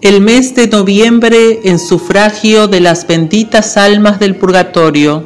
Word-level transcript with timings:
el 0.00 0.20
mes 0.20 0.54
de 0.54 0.68
noviembre 0.68 1.58
en 1.68 1.80
sufragio 1.80 2.68
de 2.68 2.80
las 2.80 3.04
benditas 3.08 3.76
almas 3.76 4.20
del 4.20 4.36
purgatorio, 4.36 5.24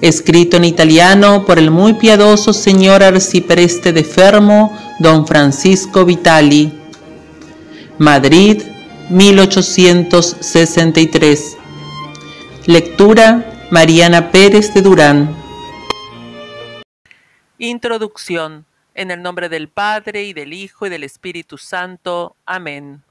escrito 0.00 0.56
en 0.58 0.62
italiano 0.64 1.44
por 1.44 1.58
el 1.58 1.72
muy 1.72 1.94
piadoso 1.94 2.52
señor 2.52 3.02
arcipreste 3.02 3.92
de 3.92 4.04
Fermo, 4.04 4.72
don 5.00 5.26
Francisco 5.26 6.04
Vitali. 6.04 6.72
Madrid, 7.98 8.62
1863. 9.10 11.56
Lectura 12.66 13.66
Mariana 13.72 14.30
Pérez 14.30 14.72
de 14.72 14.82
Durán. 14.82 15.34
Introducción. 17.58 18.64
En 18.94 19.10
el 19.10 19.20
nombre 19.22 19.48
del 19.48 19.66
Padre 19.68 20.22
y 20.24 20.32
del 20.32 20.52
Hijo 20.52 20.86
y 20.86 20.90
del 20.90 21.02
Espíritu 21.02 21.58
Santo. 21.58 22.36
Amén. 22.46 23.02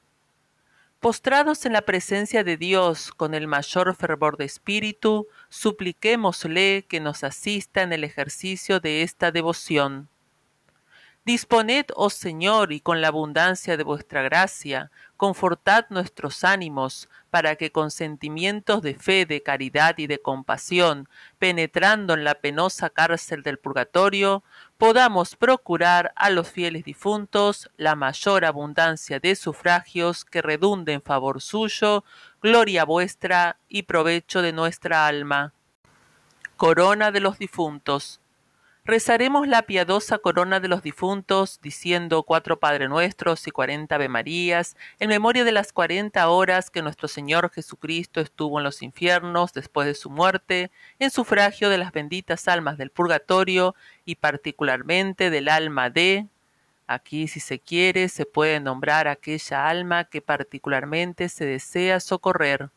Postrados 1.00 1.66
en 1.66 1.72
la 1.72 1.84
presencia 1.84 2.44
de 2.44 2.58
Dios 2.58 3.14
con 3.16 3.34
el 3.34 3.48
mayor 3.48 3.96
fervor 3.96 4.36
de 4.36 4.44
espíritu, 4.44 5.28
supliquémosle 5.48 6.88
que 6.90 7.00
nos 7.00 7.24
asista 7.24 7.84
en 7.84 7.94
el 7.94 8.04
ejercicio 8.04 8.82
de 8.82 9.02
esta 9.02 9.32
devoción. 9.32 10.10
Disponed, 11.26 11.86
oh 11.96 12.10
Señor, 12.10 12.74
y 12.74 12.82
con 12.82 13.00
la 13.00 13.10
abundancia 13.10 13.78
de 13.78 13.84
vuestra 13.84 14.24
gracia, 14.24 14.92
confortad 15.16 15.86
nuestros 15.90 16.44
ánimos, 16.44 17.08
para 17.30 17.56
que 17.56 17.72
con 17.72 17.92
sentimientos 17.92 18.82
de 18.82 18.96
fe, 18.96 19.26
de 19.26 19.42
caridad 19.44 19.96
y 20.00 20.08
de 20.08 20.18
compasión, 20.20 21.08
penetrando 21.38 22.14
en 22.14 22.24
la 22.26 22.36
penosa 22.36 22.90
cárcel 22.90 23.42
del 23.44 23.58
purgatorio, 23.60 24.44
podamos 24.80 25.36
procurar 25.36 26.14
a 26.16 26.30
los 26.30 26.50
fieles 26.50 26.86
difuntos 26.86 27.70
la 27.76 27.98
mayor 27.98 28.46
abundancia 28.46 29.20
de 29.20 29.36
sufragios 29.36 30.24
que 30.24 30.42
redunden 30.42 30.96
en 30.96 31.02
favor 31.02 31.42
suyo, 31.42 32.06
gloria 32.42 32.86
vuestra 32.86 33.58
y 33.68 33.84
provecho 33.84 34.42
de 34.42 34.54
nuestra 34.54 35.06
alma. 35.06 35.54
Corona 36.56 37.12
de 37.12 37.20
los 37.20 37.38
difuntos 37.38 38.22
rezaremos 38.90 39.48
la 39.48 39.62
piadosa 39.62 40.18
corona 40.18 40.60
de 40.60 40.68
los 40.68 40.82
difuntos, 40.82 41.60
diciendo 41.62 42.24
cuatro 42.24 42.60
Padre 42.60 42.88
Nuestros 42.90 43.48
y 43.48 43.52
cuarenta 43.52 43.96
Ave 43.96 44.10
Marías, 44.10 44.76
en 45.00 45.10
memoria 45.10 45.44
de 45.44 45.52
las 45.52 45.72
cuarenta 45.72 46.28
horas 46.28 46.72
que 46.72 46.82
nuestro 46.82 47.08
Señor 47.08 47.52
Jesucristo 47.52 48.20
estuvo 48.20 48.58
en 48.60 48.64
los 48.64 48.82
infiernos 48.82 49.54
después 49.54 49.86
de 49.86 49.94
su 49.94 50.10
muerte, 50.10 50.72
en 50.98 51.12
sufragio 51.12 51.70
de 51.70 51.78
las 51.78 51.92
benditas 51.92 52.48
almas 52.48 52.80
del 52.80 52.90
purgatorio 52.90 53.76
y 54.06 54.16
particularmente 54.16 55.30
del 55.30 55.50
alma 55.50 55.90
de... 55.92 56.26
Aquí, 56.88 57.28
si 57.28 57.40
se 57.40 57.60
quiere, 57.60 58.10
se 58.10 58.26
puede 58.26 58.60
nombrar 58.60 59.08
aquella 59.08 59.68
alma 59.68 60.06
que 60.06 60.22
particularmente 60.24 61.30
se 61.30 61.46
desea 61.46 62.00
socorrer. 62.00 62.72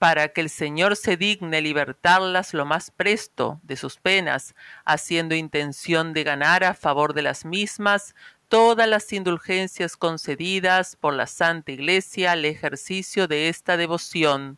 para 0.00 0.28
que 0.28 0.40
el 0.40 0.48
Señor 0.48 0.96
se 0.96 1.18
digne 1.18 1.60
libertarlas 1.60 2.54
lo 2.54 2.64
más 2.64 2.90
presto 2.90 3.60
de 3.62 3.76
sus 3.76 3.98
penas, 3.98 4.54
haciendo 4.86 5.34
intención 5.34 6.14
de 6.14 6.24
ganar 6.24 6.64
a 6.64 6.72
favor 6.72 7.12
de 7.12 7.20
las 7.20 7.44
mismas 7.44 8.14
todas 8.48 8.88
las 8.88 9.12
indulgencias 9.12 9.98
concedidas 9.98 10.96
por 10.96 11.12
la 11.12 11.26
Santa 11.26 11.72
Iglesia 11.72 12.32
al 12.32 12.46
ejercicio 12.46 13.28
de 13.28 13.50
esta 13.50 13.76
devoción. 13.76 14.56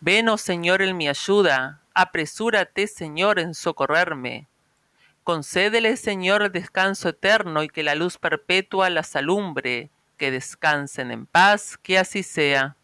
Ven, 0.00 0.28
oh 0.28 0.36
Señor, 0.36 0.82
en 0.82 0.98
mi 0.98 1.08
ayuda, 1.08 1.80
apresúrate, 1.94 2.88
Señor, 2.88 3.38
en 3.38 3.54
socorrerme. 3.54 4.48
Concédele, 5.24 5.96
Señor, 5.96 6.52
descanso 6.52 7.08
eterno 7.08 7.62
y 7.62 7.70
que 7.70 7.82
la 7.82 7.94
luz 7.94 8.18
perpetua 8.18 8.90
las 8.90 9.16
alumbre, 9.16 9.88
que 10.18 10.30
descansen 10.30 11.10
en 11.10 11.24
paz, 11.24 11.78
que 11.78 11.98
así 11.98 12.22
sea. 12.22 12.76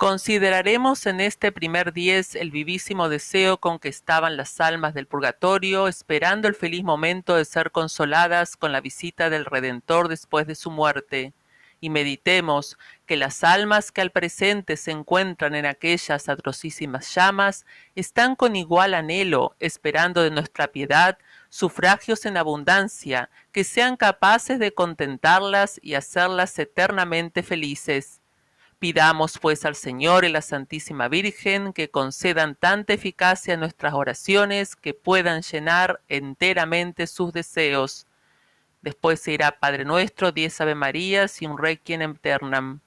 Consideraremos 0.00 1.04
en 1.04 1.20
este 1.20 1.52
primer 1.52 1.92
diez 1.92 2.34
el 2.34 2.50
vivísimo 2.50 3.10
deseo 3.10 3.58
con 3.58 3.78
que 3.78 3.90
estaban 3.90 4.38
las 4.38 4.58
almas 4.58 4.94
del 4.94 5.06
purgatorio, 5.06 5.88
esperando 5.88 6.48
el 6.48 6.54
feliz 6.54 6.82
momento 6.82 7.36
de 7.36 7.44
ser 7.44 7.70
consoladas 7.70 8.56
con 8.56 8.72
la 8.72 8.80
visita 8.80 9.28
del 9.28 9.44
Redentor 9.44 10.08
después 10.08 10.46
de 10.46 10.54
su 10.54 10.70
muerte 10.70 11.34
y 11.82 11.90
meditemos 11.90 12.78
que 13.04 13.18
las 13.18 13.44
almas 13.44 13.92
que 13.92 14.00
al 14.00 14.10
presente 14.10 14.78
se 14.78 14.90
encuentran 14.90 15.54
en 15.54 15.66
aquellas 15.66 16.30
atrocísimas 16.30 17.14
llamas 17.14 17.66
están 17.94 18.36
con 18.36 18.56
igual 18.56 18.94
anhelo 18.94 19.54
esperando 19.60 20.22
de 20.22 20.30
nuestra 20.30 20.68
piedad 20.68 21.18
sufragios 21.50 22.24
en 22.24 22.38
abundancia 22.38 23.28
que 23.52 23.64
sean 23.64 23.98
capaces 23.98 24.58
de 24.58 24.72
contentarlas 24.72 25.78
y 25.82 25.92
hacerlas 25.92 26.58
eternamente 26.58 27.42
felices. 27.42 28.19
Pidamos 28.80 29.36
pues 29.38 29.66
al 29.66 29.76
Señor 29.76 30.24
y 30.24 30.30
la 30.30 30.40
Santísima 30.40 31.06
Virgen 31.08 31.74
que 31.74 31.90
concedan 31.90 32.54
tanta 32.54 32.94
eficacia 32.94 33.52
a 33.52 33.56
nuestras 33.58 33.92
oraciones 33.92 34.74
que 34.74 34.94
puedan 34.94 35.42
llenar 35.42 36.00
enteramente 36.08 37.06
sus 37.06 37.30
deseos. 37.34 38.06
Después 38.80 39.20
se 39.20 39.32
irá 39.32 39.60
Padre 39.60 39.84
nuestro, 39.84 40.32
diez 40.32 40.58
Ave 40.62 40.74
Marías 40.74 41.42
y 41.42 41.46
un 41.46 41.58
Requiem 41.58 42.00
Eternam. 42.12 42.80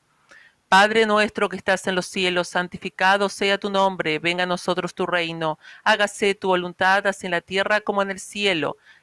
Padre 0.67 1.05
nuestro 1.05 1.47
que 1.47 1.57
estás 1.57 1.85
en 1.85 1.93
los 1.93 2.07
cielos, 2.07 2.47
santificado 2.47 3.29
sea 3.29 3.59
tu 3.59 3.69
nombre, 3.69 4.17
venga 4.17 4.45
a 4.45 4.47
nosotros 4.47 4.95
tu 4.95 5.05
reino, 5.05 5.59
hágase 5.83 6.33
tu 6.33 6.47
voluntad, 6.47 7.05
así 7.05 7.27
en 7.27 7.31
la 7.33 7.41
tierra 7.41 7.81
como 7.81 8.01
en 8.01 8.09
el 8.09 8.19
cielo 8.19 8.77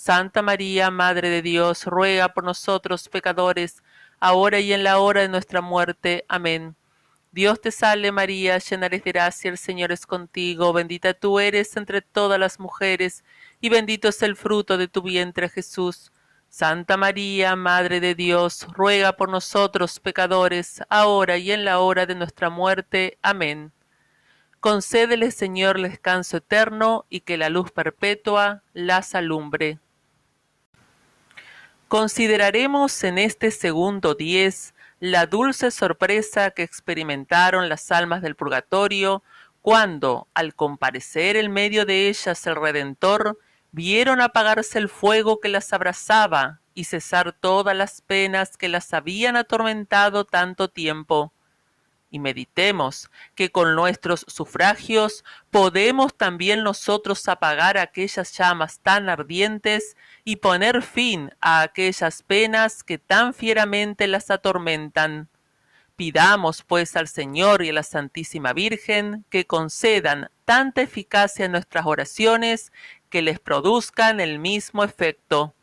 Santa 0.00 0.42
María, 0.42 0.92
Madre 0.92 1.28
de 1.28 1.42
Dios, 1.42 1.84
ruega 1.84 2.28
por 2.28 2.44
nosotros 2.44 3.08
pecadores, 3.08 3.82
ahora 4.20 4.60
y 4.60 4.72
en 4.72 4.84
la 4.84 4.98
hora 5.00 5.22
de 5.22 5.28
nuestra 5.28 5.60
muerte. 5.60 6.24
Amén. 6.28 6.76
Dios 7.32 7.60
te 7.60 7.72
salve 7.72 8.12
María, 8.12 8.58
llena 8.58 8.86
eres 8.86 9.02
de 9.02 9.10
gracia, 9.10 9.50
el 9.50 9.58
Señor 9.58 9.90
es 9.90 10.06
contigo, 10.06 10.72
bendita 10.72 11.14
tú 11.14 11.40
eres 11.40 11.76
entre 11.76 12.00
todas 12.00 12.38
las 12.38 12.60
mujeres, 12.60 13.24
y 13.60 13.70
bendito 13.70 14.06
es 14.06 14.22
el 14.22 14.36
fruto 14.36 14.78
de 14.78 14.86
tu 14.86 15.02
vientre 15.02 15.48
Jesús. 15.48 16.12
Santa 16.48 16.96
María, 16.96 17.56
Madre 17.56 17.98
de 17.98 18.14
Dios, 18.14 18.68
ruega 18.72 19.14
por 19.14 19.28
nosotros 19.28 19.98
pecadores, 19.98 20.80
ahora 20.90 21.38
y 21.38 21.50
en 21.50 21.64
la 21.64 21.80
hora 21.80 22.06
de 22.06 22.14
nuestra 22.14 22.50
muerte. 22.50 23.18
Amén. 23.20 23.72
Concédele, 24.60 25.32
Señor, 25.32 25.82
descanso 25.82 26.36
eterno 26.36 27.04
y 27.10 27.18
que 27.22 27.36
la 27.36 27.48
luz 27.48 27.72
perpetua 27.72 28.62
las 28.72 29.16
alumbre. 29.16 29.80
Consideraremos 31.88 33.02
en 33.02 33.16
este 33.16 33.50
segundo 33.50 34.14
diez 34.14 34.74
la 35.00 35.24
dulce 35.24 35.70
sorpresa 35.70 36.50
que 36.50 36.62
experimentaron 36.62 37.70
las 37.70 37.90
almas 37.90 38.20
del 38.20 38.34
purgatorio 38.36 39.22
cuando, 39.62 40.28
al 40.34 40.54
comparecer 40.54 41.36
en 41.36 41.50
medio 41.50 41.86
de 41.86 42.08
ellas 42.08 42.46
el 42.46 42.56
Redentor, 42.56 43.38
vieron 43.72 44.20
apagarse 44.20 44.78
el 44.78 44.90
fuego 44.90 45.40
que 45.40 45.48
las 45.48 45.72
abrazaba 45.72 46.60
y 46.74 46.84
cesar 46.84 47.32
todas 47.32 47.74
las 47.74 48.02
penas 48.02 48.58
que 48.58 48.68
las 48.68 48.92
habían 48.92 49.36
atormentado 49.36 50.26
tanto 50.26 50.68
tiempo 50.68 51.32
y 52.10 52.18
meditemos 52.20 53.10
que 53.34 53.50
con 53.50 53.74
nuestros 53.74 54.24
sufragios 54.28 55.24
podemos 55.50 56.14
también 56.16 56.62
nosotros 56.62 57.26
apagar 57.28 57.76
aquellas 57.78 58.32
llamas 58.32 58.80
tan 58.80 59.08
ardientes 59.08 59.96
y 60.24 60.36
poner 60.36 60.82
fin 60.82 61.34
a 61.40 61.62
aquellas 61.62 62.22
penas 62.22 62.82
que 62.82 62.98
tan 62.98 63.34
fieramente 63.34 64.06
las 64.06 64.30
atormentan. 64.30 65.28
Pidamos 65.96 66.62
pues 66.62 66.96
al 66.96 67.08
Señor 67.08 67.62
y 67.62 67.70
a 67.70 67.72
la 67.72 67.82
Santísima 67.82 68.52
Virgen 68.52 69.24
que 69.30 69.46
concedan 69.46 70.30
tanta 70.44 70.80
eficacia 70.80 71.46
a 71.46 71.48
nuestras 71.48 71.86
oraciones 71.86 72.72
que 73.10 73.20
les 73.20 73.40
produzcan 73.40 74.20
el 74.20 74.38
mismo 74.38 74.84
efecto. 74.84 75.54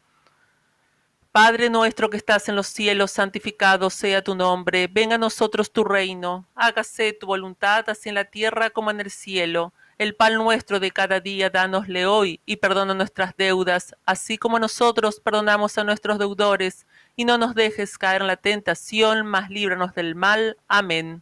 Padre 1.36 1.70
nuestro 1.70 2.10
que 2.10 2.16
estás 2.16 2.48
en 2.48 2.56
los 2.56 2.68
cielos, 2.68 3.12
santificado 3.12 3.90
sea 3.90 4.24
tu 4.24 4.36
nombre, 4.36 4.88
venga 4.90 5.16
a 5.16 5.18
nosotros 5.18 5.70
tu 5.70 5.84
reino, 5.84 6.48
hágase 6.56 7.12
tu 7.12 7.28
voluntad 7.28 7.90
así 7.90 8.08
en 8.08 8.16
la 8.16 8.24
tierra 8.24 8.70
como 8.70 8.90
en 8.90 9.02
el 9.02 9.12
cielo. 9.12 9.74
El 9.98 10.16
pan 10.16 10.36
nuestro 10.36 10.80
de 10.80 10.92
cada 10.92 11.20
día, 11.20 11.50
danosle 11.50 12.06
hoy, 12.06 12.40
y 12.46 12.56
perdona 12.56 12.94
nuestras 12.94 13.36
deudas, 13.36 13.94
así 14.06 14.38
como 14.38 14.60
nosotros 14.60 15.20
perdonamos 15.20 15.78
a 15.78 15.84
nuestros 15.84 16.20
deudores, 16.20 16.88
y 17.18 17.26
no 17.26 17.38
nos 17.38 17.54
dejes 17.54 17.98
caer 17.98 18.22
en 18.22 18.28
la 18.28 18.38
tentación, 18.38 19.28
mas 19.28 19.50
líbranos 19.50 19.94
del 19.94 20.16
mal. 20.16 20.56
Amén. 20.70 21.22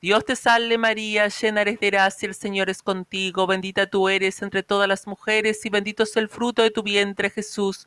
Dios 0.00 0.24
te 0.24 0.36
salve 0.36 0.78
María, 0.78 1.28
llena 1.28 1.60
eres 1.60 1.78
de 1.80 1.90
gracia, 1.90 2.26
el 2.26 2.34
Señor 2.34 2.70
es 2.70 2.82
contigo, 2.82 3.46
bendita 3.46 3.84
tú 3.86 4.08
eres 4.08 4.40
entre 4.40 4.62
todas 4.62 4.88
las 4.88 5.06
mujeres, 5.06 5.66
y 5.66 5.68
bendito 5.68 6.02
es 6.04 6.16
el 6.16 6.30
fruto 6.30 6.62
de 6.62 6.70
tu 6.70 6.82
vientre 6.82 7.28
Jesús. 7.28 7.86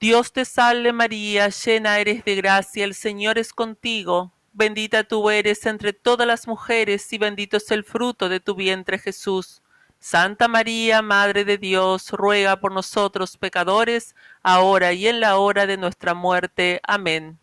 Dios 0.00 0.30
te 0.32 0.44
salve 0.44 0.92
María, 0.92 1.48
llena 1.48 1.98
eres 1.98 2.24
de 2.24 2.36
gracia, 2.36 2.84
el 2.84 2.94
Señor 2.94 3.36
es 3.36 3.52
contigo, 3.52 4.30
bendita 4.52 5.02
tú 5.02 5.28
eres 5.28 5.66
entre 5.66 5.92
todas 5.92 6.24
las 6.24 6.46
mujeres 6.46 7.12
y 7.12 7.18
bendito 7.18 7.56
es 7.56 7.68
el 7.72 7.82
fruto 7.82 8.28
de 8.28 8.38
tu 8.38 8.54
vientre 8.54 9.00
Jesús. 9.00 9.60
Santa 9.98 10.46
María, 10.46 11.02
Madre 11.02 11.44
de 11.44 11.58
Dios, 11.58 12.10
ruega 12.12 12.60
por 12.60 12.70
nosotros 12.70 13.36
pecadores, 13.38 14.14
ahora 14.44 14.92
y 14.92 15.08
en 15.08 15.18
la 15.18 15.36
hora 15.36 15.66
de 15.66 15.76
nuestra 15.76 16.14
muerte. 16.14 16.80
Amén. 16.84 17.36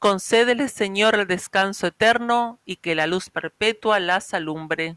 Concédele, 0.00 0.66
Señor, 0.66 1.14
el 1.14 1.28
descanso 1.28 1.86
eterno 1.86 2.58
y 2.64 2.76
que 2.76 2.96
la 2.96 3.06
luz 3.06 3.30
perpetua 3.30 4.00
las 4.00 4.34
alumbre. 4.34 4.96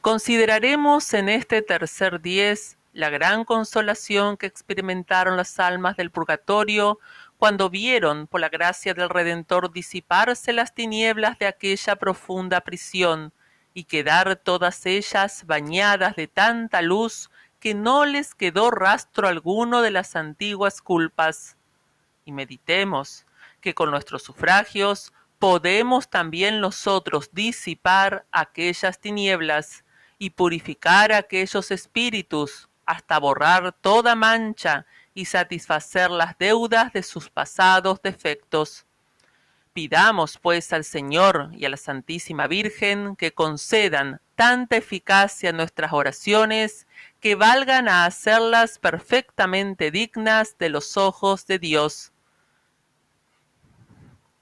Consideraremos 0.00 1.14
en 1.14 1.28
este 1.28 1.62
tercer 1.62 2.20
diez 2.20 2.76
la 2.94 3.10
gran 3.10 3.44
consolación 3.44 4.36
que 4.36 4.46
experimentaron 4.46 5.36
las 5.36 5.58
almas 5.58 5.96
del 5.96 6.12
purgatorio 6.12 7.00
cuando 7.38 7.68
vieron, 7.68 8.28
por 8.28 8.40
la 8.40 8.48
gracia 8.48 8.94
del 8.94 9.08
Redentor, 9.08 9.72
disiparse 9.72 10.52
las 10.52 10.74
tinieblas 10.76 11.36
de 11.40 11.46
aquella 11.48 11.96
profunda 11.96 12.60
prisión 12.60 13.32
y 13.74 13.82
quedar 13.84 14.36
todas 14.36 14.86
ellas 14.86 15.42
bañadas 15.46 16.14
de 16.14 16.28
tanta 16.28 16.80
luz 16.82 17.30
que 17.58 17.74
no 17.74 18.04
les 18.06 18.32
quedó 18.36 18.70
rastro 18.70 19.26
alguno 19.26 19.82
de 19.82 19.90
las 19.90 20.14
antiguas 20.14 20.80
culpas. 20.80 21.56
Y 22.24 22.30
meditemos 22.30 23.26
que 23.60 23.74
con 23.74 23.90
nuestros 23.90 24.22
sufragios 24.22 25.12
podemos 25.40 26.08
también 26.08 26.60
nosotros 26.60 27.30
disipar 27.32 28.24
aquellas 28.30 29.00
tinieblas 29.00 29.84
y 30.16 30.30
purificar 30.30 31.12
aquellos 31.12 31.72
espíritus 31.72 32.68
hasta 32.86 33.18
borrar 33.18 33.72
toda 33.80 34.14
mancha 34.14 34.86
y 35.14 35.26
satisfacer 35.26 36.10
las 36.10 36.36
deudas 36.38 36.92
de 36.92 37.02
sus 37.02 37.30
pasados 37.30 38.00
defectos. 38.02 38.84
Pidamos, 39.72 40.38
pues, 40.38 40.72
al 40.72 40.84
Señor 40.84 41.50
y 41.52 41.64
a 41.64 41.68
la 41.68 41.76
Santísima 41.76 42.46
Virgen 42.46 43.16
que 43.16 43.32
concedan 43.32 44.20
tanta 44.36 44.76
eficacia 44.76 45.52
nuestras 45.52 45.92
oraciones 45.92 46.86
que 47.20 47.34
valgan 47.34 47.88
a 47.88 48.04
hacerlas 48.04 48.78
perfectamente 48.78 49.90
dignas 49.90 50.56
de 50.58 50.68
los 50.68 50.96
ojos 50.96 51.46
de 51.46 51.58
Dios. 51.58 52.12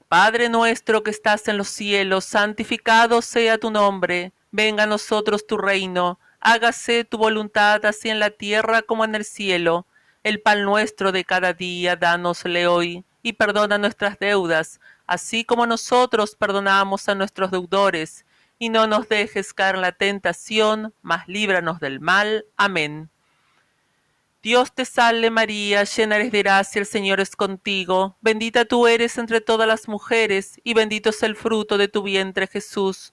Padre 0.09 0.51
nuestro 0.51 1.03
que 1.03 1.11
estás 1.11 1.49
en 1.49 1.57
los 1.57 1.69
cielos, 1.69 2.27
santificado 2.27 3.23
sea 3.23 3.57
tu 3.57 3.71
nombre, 3.71 4.33
venga 4.51 4.83
a 4.83 4.87
nosotros 4.87 5.47
tu 5.47 5.57
reino 5.57 6.19
hágase 6.43 7.05
tu 7.05 7.19
voluntad 7.19 7.85
así 7.87 8.09
en 8.11 8.19
la 8.19 8.31
tierra 8.31 8.83
como 8.83 9.05
en 9.05 9.15
el 9.15 9.25
cielo. 9.25 9.87
El 10.23 10.41
pan 10.41 10.63
nuestro 10.63 11.11
de 11.13 11.25
cada 11.25 11.53
día, 11.53 11.97
dánosle 11.97 12.67
hoy, 12.67 13.05
y 13.23 13.33
perdona 13.35 13.79
nuestras 13.79 14.19
deudas, 14.19 14.81
así 15.07 15.45
como 15.45 15.67
nosotros 15.67 16.37
perdonamos 16.37 17.09
a 17.09 17.15
nuestros 17.15 17.51
deudores, 17.51 18.25
y 18.59 18.69
no 18.69 18.87
nos 18.87 19.09
dejes 19.09 19.53
caer 19.53 19.77
en 19.77 19.81
la 19.81 19.91
tentación, 19.93 20.95
mas 21.03 21.27
líbranos 21.27 21.81
del 21.81 21.99
mal. 21.99 22.45
Amén. 22.57 23.11
Dios 24.45 24.73
te 24.75 24.85
salve 24.85 25.31
María, 25.31 25.85
llena 25.85 26.17
eres 26.17 26.33
de 26.33 26.43
gracia, 26.43 26.81
el 26.81 26.87
Señor 26.87 27.21
es 27.21 27.35
contigo, 27.37 28.17
bendita 28.21 28.65
tú 28.65 28.87
eres 28.89 29.19
entre 29.19 29.41
todas 29.41 29.67
las 29.67 29.89
mujeres, 29.89 30.61
y 30.65 30.75
bendito 30.75 31.11
es 31.11 31.23
el 31.25 31.37
fruto 31.37 31.79
de 31.79 31.89
tu 31.89 32.03
vientre 32.03 32.47
Jesús. 32.47 33.13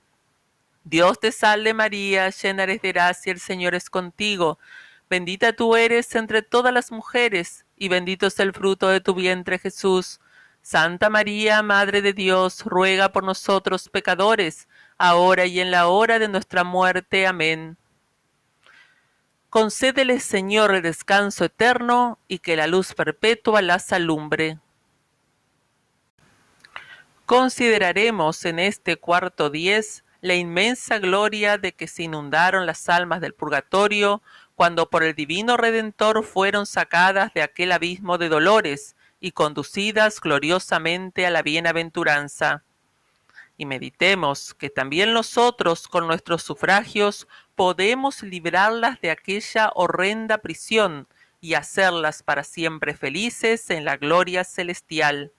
Dios 0.83 1.19
te 1.19 1.31
salve 1.31 1.75
María, 1.75 2.29
llena 2.31 2.63
eres 2.63 2.81
de 2.81 2.91
gracia, 2.91 3.31
el 3.31 3.39
Señor 3.39 3.75
es 3.75 3.89
contigo. 3.89 4.57
Bendita 5.11 5.53
tú 5.53 5.75
eres 5.75 6.15
entre 6.15 6.41
todas 6.41 6.73
las 6.73 6.91
mujeres, 6.91 7.65
y 7.77 7.87
bendito 7.87 8.25
es 8.27 8.39
el 8.39 8.51
fruto 8.53 8.87
de 8.89 8.99
tu 8.99 9.13
vientre 9.13 9.59
Jesús. 9.59 10.19
Santa 10.63 11.09
María, 11.09 11.61
Madre 11.61 12.01
de 12.01 12.13
Dios, 12.13 12.63
ruega 12.65 13.11
por 13.11 13.23
nosotros 13.23 13.89
pecadores, 13.89 14.67
ahora 14.97 15.45
y 15.45 15.59
en 15.59 15.69
la 15.69 15.87
hora 15.87 16.17
de 16.17 16.27
nuestra 16.29 16.63
muerte. 16.63 17.27
Amén. 17.27 17.77
Concédele, 19.51 20.19
Señor, 20.19 20.73
el 20.73 20.81
descanso 20.81 21.45
eterno 21.45 22.17
y 22.27 22.39
que 22.39 22.55
la 22.55 22.67
luz 22.67 22.93
perpetua 22.95 23.61
las 23.61 23.91
alumbre. 23.91 24.59
Consideraremos 27.25 28.45
en 28.45 28.59
este 28.59 28.95
cuarto 28.95 29.49
diez 29.49 30.03
la 30.21 30.35
inmensa 30.35 30.99
gloria 30.99 31.57
de 31.57 31.73
que 31.73 31.87
se 31.87 32.03
inundaron 32.03 32.67
las 32.67 32.87
almas 32.89 33.21
del 33.21 33.33
purgatorio 33.33 34.21
cuando 34.55 34.87
por 34.89 35.01
el 35.03 35.15
divino 35.15 35.57
Redentor 35.57 36.23
fueron 36.23 36.67
sacadas 36.67 37.33
de 37.33 37.41
aquel 37.41 37.71
abismo 37.71 38.19
de 38.19 38.29
dolores 38.29 38.95
y 39.19 39.31
conducidas 39.31 40.21
gloriosamente 40.21 41.25
a 41.25 41.31
la 41.31 41.41
bienaventuranza. 41.41 42.63
Y 43.57 43.65
meditemos 43.65 44.53
que 44.53 44.69
también 44.69 45.13
nosotros 45.13 45.87
con 45.87 46.05
nuestros 46.07 46.43
sufragios 46.43 47.27
podemos 47.55 48.21
librarlas 48.21 49.01
de 49.01 49.09
aquella 49.11 49.71
horrenda 49.73 50.37
prisión 50.39 51.07
y 51.41 51.55
hacerlas 51.55 52.21
para 52.21 52.43
siempre 52.43 52.93
felices 52.95 53.71
en 53.71 53.85
la 53.85 53.97
gloria 53.97 54.43
celestial. 54.43 55.31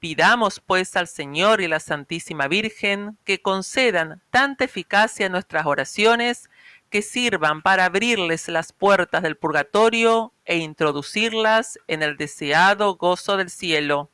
Pidamos 0.00 0.60
pues 0.60 0.96
al 0.96 1.06
Señor 1.08 1.60
y 1.60 1.68
la 1.68 1.78
Santísima 1.78 2.48
Virgen 2.48 3.18
que 3.26 3.42
concedan 3.42 4.22
tanta 4.30 4.64
eficacia 4.64 5.26
a 5.26 5.28
nuestras 5.28 5.66
oraciones 5.66 6.48
que 6.88 7.02
sirvan 7.02 7.60
para 7.60 7.84
abrirles 7.84 8.48
las 8.48 8.72
puertas 8.72 9.22
del 9.22 9.36
purgatorio 9.36 10.32
e 10.46 10.56
introducirlas 10.56 11.78
en 11.86 12.02
el 12.02 12.16
deseado 12.16 12.94
gozo 12.94 13.36
del 13.36 13.50
cielo. 13.50 14.08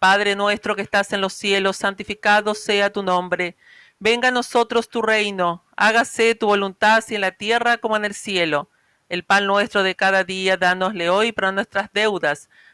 Padre 0.00 0.34
nuestro 0.34 0.74
que 0.74 0.82
estás 0.82 1.12
en 1.12 1.20
los 1.20 1.32
cielos, 1.32 1.76
santificado 1.76 2.54
sea 2.56 2.90
tu 2.90 3.04
nombre. 3.04 3.54
Venga 4.00 4.28
a 4.28 4.32
nosotros 4.32 4.88
tu 4.88 5.00
reino, 5.00 5.62
hágase 5.76 6.34
tu 6.34 6.48
voluntad 6.48 6.96
así 6.96 7.14
en 7.14 7.20
la 7.20 7.30
tierra 7.30 7.78
como 7.78 7.96
en 7.96 8.04
el 8.04 8.14
cielo. 8.14 8.68
El 9.08 9.22
pan 9.22 9.46
nuestro 9.46 9.84
de 9.84 9.94
cada 9.94 10.24
día, 10.24 10.56
dánosle 10.56 11.08
hoy 11.08 11.30
para 11.30 11.52
nuestras 11.52 11.88
deudas 11.92 12.48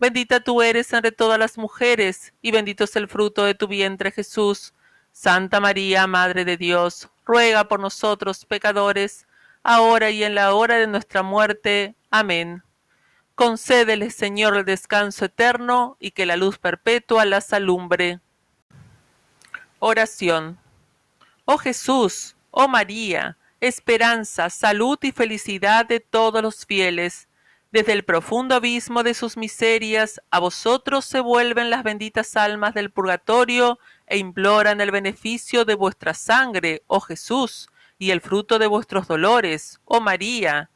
Bendita 0.00 0.38
tú 0.38 0.62
eres 0.62 0.92
entre 0.92 1.10
todas 1.10 1.40
las 1.40 1.58
mujeres, 1.58 2.32
y 2.40 2.52
bendito 2.52 2.84
es 2.84 2.94
el 2.94 3.08
fruto 3.08 3.44
de 3.44 3.54
tu 3.56 3.66
vientre 3.66 4.12
Jesús. 4.12 4.72
Santa 5.10 5.58
María, 5.58 6.06
Madre 6.06 6.44
de 6.44 6.56
Dios, 6.56 7.08
ruega 7.24 7.66
por 7.66 7.80
nosotros 7.80 8.44
pecadores, 8.44 9.26
ahora 9.64 10.10
y 10.10 10.22
en 10.22 10.36
la 10.36 10.54
hora 10.54 10.76
de 10.76 10.86
nuestra 10.86 11.24
muerte. 11.24 11.96
Amén. 12.12 12.62
Concédele, 13.34 14.10
Señor, 14.10 14.56
el 14.56 14.64
descanso 14.64 15.24
eterno 15.24 15.96
y 15.98 16.12
que 16.12 16.26
la 16.26 16.36
luz 16.36 16.58
perpetua 16.58 17.24
las 17.24 17.52
alumbre. 17.52 18.20
Oración. 19.80 20.58
Oh 21.44 21.58
Jesús, 21.58 22.36
oh 22.52 22.68
María, 22.68 23.36
esperanza, 23.60 24.48
salud 24.48 24.96
y 25.02 25.10
felicidad 25.10 25.86
de 25.86 25.98
todos 25.98 26.40
los 26.40 26.66
fieles 26.66 27.26
desde 27.70 27.92
el 27.92 28.02
profundo 28.02 28.54
abismo 28.54 29.02
de 29.02 29.12
sus 29.12 29.36
miserias, 29.36 30.22
a 30.30 30.38
vosotros 30.38 31.04
se 31.04 31.20
vuelven 31.20 31.68
las 31.68 31.82
benditas 31.84 32.34
almas 32.34 32.72
del 32.72 32.90
purgatorio 32.90 33.78
e 34.06 34.16
imploran 34.16 34.80
el 34.80 34.90
beneficio 34.90 35.66
de 35.66 35.74
vuestra 35.74 36.14
sangre, 36.14 36.82
oh 36.86 37.00
Jesús, 37.00 37.68
y 37.98 38.10
el 38.10 38.22
fruto 38.22 38.58
de 38.58 38.68
vuestros 38.68 39.06
dolores, 39.06 39.80
oh 39.84 40.00
María. 40.00 40.70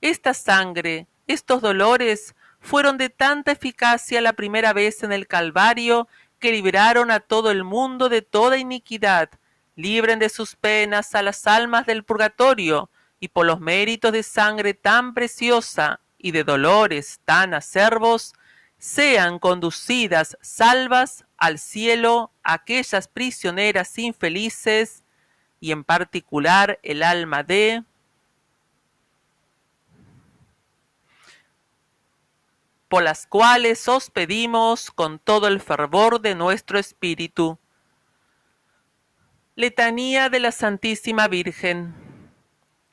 Esta 0.00 0.32
sangre, 0.32 1.06
estos 1.26 1.60
dolores, 1.60 2.34
fueron 2.60 2.96
de 2.96 3.10
tanta 3.10 3.52
eficacia 3.52 4.22
la 4.22 4.32
primera 4.32 4.72
vez 4.72 5.02
en 5.02 5.12
el 5.12 5.26
Calvario 5.26 6.08
que 6.38 6.50
liberaron 6.50 7.10
a 7.10 7.20
todo 7.20 7.50
el 7.50 7.62
mundo 7.62 8.08
de 8.08 8.22
toda 8.22 8.56
iniquidad. 8.56 9.28
Libren 9.76 10.18
de 10.18 10.30
sus 10.30 10.56
penas 10.56 11.14
a 11.14 11.20
las 11.20 11.46
almas 11.46 11.84
del 11.84 12.04
purgatorio 12.04 12.88
y 13.20 13.28
por 13.28 13.44
los 13.44 13.60
méritos 13.60 14.12
de 14.12 14.22
sangre 14.22 14.72
tan 14.72 15.12
preciosa, 15.12 16.00
y 16.22 16.30
de 16.30 16.44
dolores 16.44 17.20
tan 17.26 17.52
acervos, 17.52 18.32
sean 18.78 19.38
conducidas 19.38 20.38
salvas 20.40 21.24
al 21.36 21.58
cielo 21.58 22.30
aquellas 22.44 23.08
prisioneras 23.08 23.98
infelices 23.98 25.02
y 25.60 25.72
en 25.72 25.84
particular 25.84 26.78
el 26.82 27.02
alma 27.04 27.42
de 27.42 27.84
por 32.88 33.02
las 33.02 33.26
cuales 33.26 33.86
os 33.88 34.10
pedimos 34.10 34.90
con 34.90 35.18
todo 35.18 35.46
el 35.48 35.60
fervor 35.62 36.20
de 36.20 36.34
nuestro 36.34 36.78
espíritu. 36.78 37.58
Letanía 39.56 40.28
de 40.28 40.40
la 40.40 40.52
Santísima 40.52 41.26
Virgen. 41.26 41.94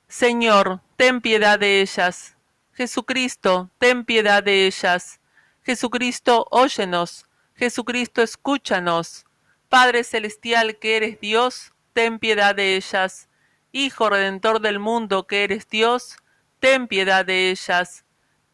Señor, 0.08 0.80
ten 0.96 1.20
piedad 1.20 1.60
de 1.60 1.82
ellas. 1.82 2.36
Jesucristo, 2.80 3.70
ten 3.78 4.06
piedad 4.06 4.42
de 4.42 4.66
ellas. 4.66 5.20
Jesucristo, 5.66 6.48
óyenos. 6.50 7.26
Jesucristo, 7.58 8.22
escúchanos. 8.22 9.26
Padre 9.68 10.06
Celestial, 10.06 10.78
que 10.80 10.96
eres 10.96 11.20
Dios, 11.20 11.74
ten 11.92 12.20
piedad 12.20 12.56
de 12.56 12.78
ellas. 12.78 13.28
Hijo 13.74 14.10
Redentor 14.10 14.62
del 14.62 14.80
mundo, 14.80 15.28
que 15.28 15.44
eres 15.44 15.68
Dios, 15.68 16.16
ten 16.62 16.88
piedad 16.88 17.26
de 17.26 17.50
ellas. 17.50 18.06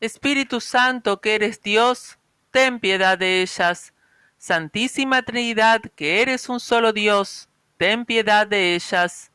Espíritu 0.01 0.59
Santo, 0.59 1.21
que 1.21 1.35
eres 1.35 1.61
Dios, 1.61 2.17
ten 2.49 2.79
piedad 2.79 3.19
de 3.19 3.43
ellas. 3.43 3.93
Santísima 4.39 5.21
Trinidad, 5.21 5.81
que 5.95 6.23
eres 6.23 6.49
un 6.49 6.59
solo 6.59 6.93
Dios, 6.93 7.47
ten 7.77 8.05
piedad 8.05 8.47
de 8.47 8.73
ellas. 8.73 9.31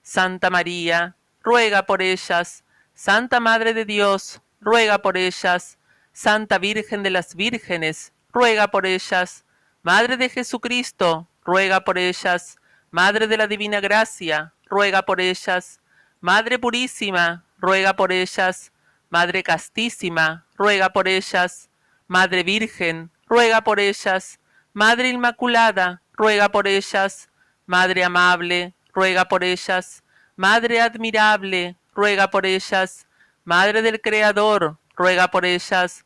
Santa 0.00 0.48
María, 0.48 1.14
ruega 1.42 1.84
por 1.84 2.00
ellas. 2.00 2.64
Santa 3.02 3.40
Madre 3.40 3.72
de 3.72 3.86
Dios, 3.86 4.42
ruega 4.60 4.98
por 4.98 5.16
ellas. 5.16 5.78
Santa 6.12 6.58
Virgen 6.58 7.02
de 7.02 7.08
las 7.08 7.34
Vírgenes, 7.34 8.12
ruega 8.30 8.68
por 8.68 8.84
ellas. 8.84 9.46
Madre 9.80 10.18
de 10.18 10.28
Jesucristo, 10.28 11.26
ruega 11.42 11.80
por 11.80 11.96
ellas. 11.96 12.58
Madre 12.90 13.26
de 13.26 13.38
la 13.38 13.46
Divina 13.46 13.80
Gracia, 13.80 14.52
ruega 14.66 15.00
por 15.06 15.22
ellas. 15.22 15.80
Madre 16.20 16.58
Purísima, 16.58 17.46
ruega 17.56 17.96
por 17.96 18.12
ellas. 18.12 18.70
Madre 19.08 19.42
Castísima, 19.42 20.44
ruega 20.58 20.90
por 20.90 21.08
ellas. 21.08 21.70
Madre 22.06 22.42
Virgen, 22.42 23.10
ruega 23.24 23.62
por 23.62 23.80
ellas. 23.80 24.38
Madre 24.74 25.08
Inmaculada, 25.08 26.02
ruega 26.12 26.50
por 26.50 26.68
ellas. 26.68 27.30
Madre 27.64 28.04
Amable, 28.04 28.74
ruega 28.92 29.24
por 29.24 29.42
ellas. 29.42 30.04
Madre 30.36 30.82
Admirable, 30.82 31.78
ruega 32.00 32.30
por 32.30 32.46
ellas. 32.46 33.06
Madre 33.44 33.82
del 33.82 34.00
Creador, 34.00 34.78
ruega 34.96 35.28
por 35.30 35.44
ellas. 35.44 36.02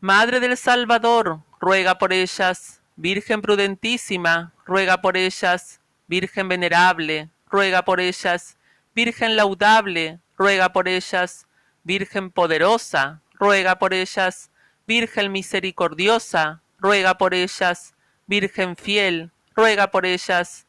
Madre 0.00 0.40
del 0.40 0.56
Salvador, 0.56 1.38
ruega 1.60 1.98
por 1.98 2.12
ellas. 2.12 2.80
Virgen 2.96 3.40
prudentísima, 3.40 4.52
ruega 4.66 4.96
por 5.00 5.16
ellas. 5.16 5.78
Virgen 6.08 6.48
venerable, 6.48 7.28
ruega 7.48 7.84
por 7.84 8.00
ellas. 8.00 8.56
Virgen 8.92 9.36
laudable, 9.36 10.18
ruega 10.36 10.72
por 10.72 10.88
ellas. 10.88 11.46
Virgen 11.84 12.32
poderosa, 12.32 13.20
ruega 13.34 13.78
por 13.78 13.94
ellas. 13.94 14.50
Virgen 14.84 15.30
misericordiosa, 15.30 16.60
ruega 16.80 17.16
por 17.18 17.34
ellas. 17.34 17.94
Virgen 18.26 18.74
fiel, 18.74 19.30
ruega 19.54 19.92
por 19.92 20.06
ellas. 20.06 20.66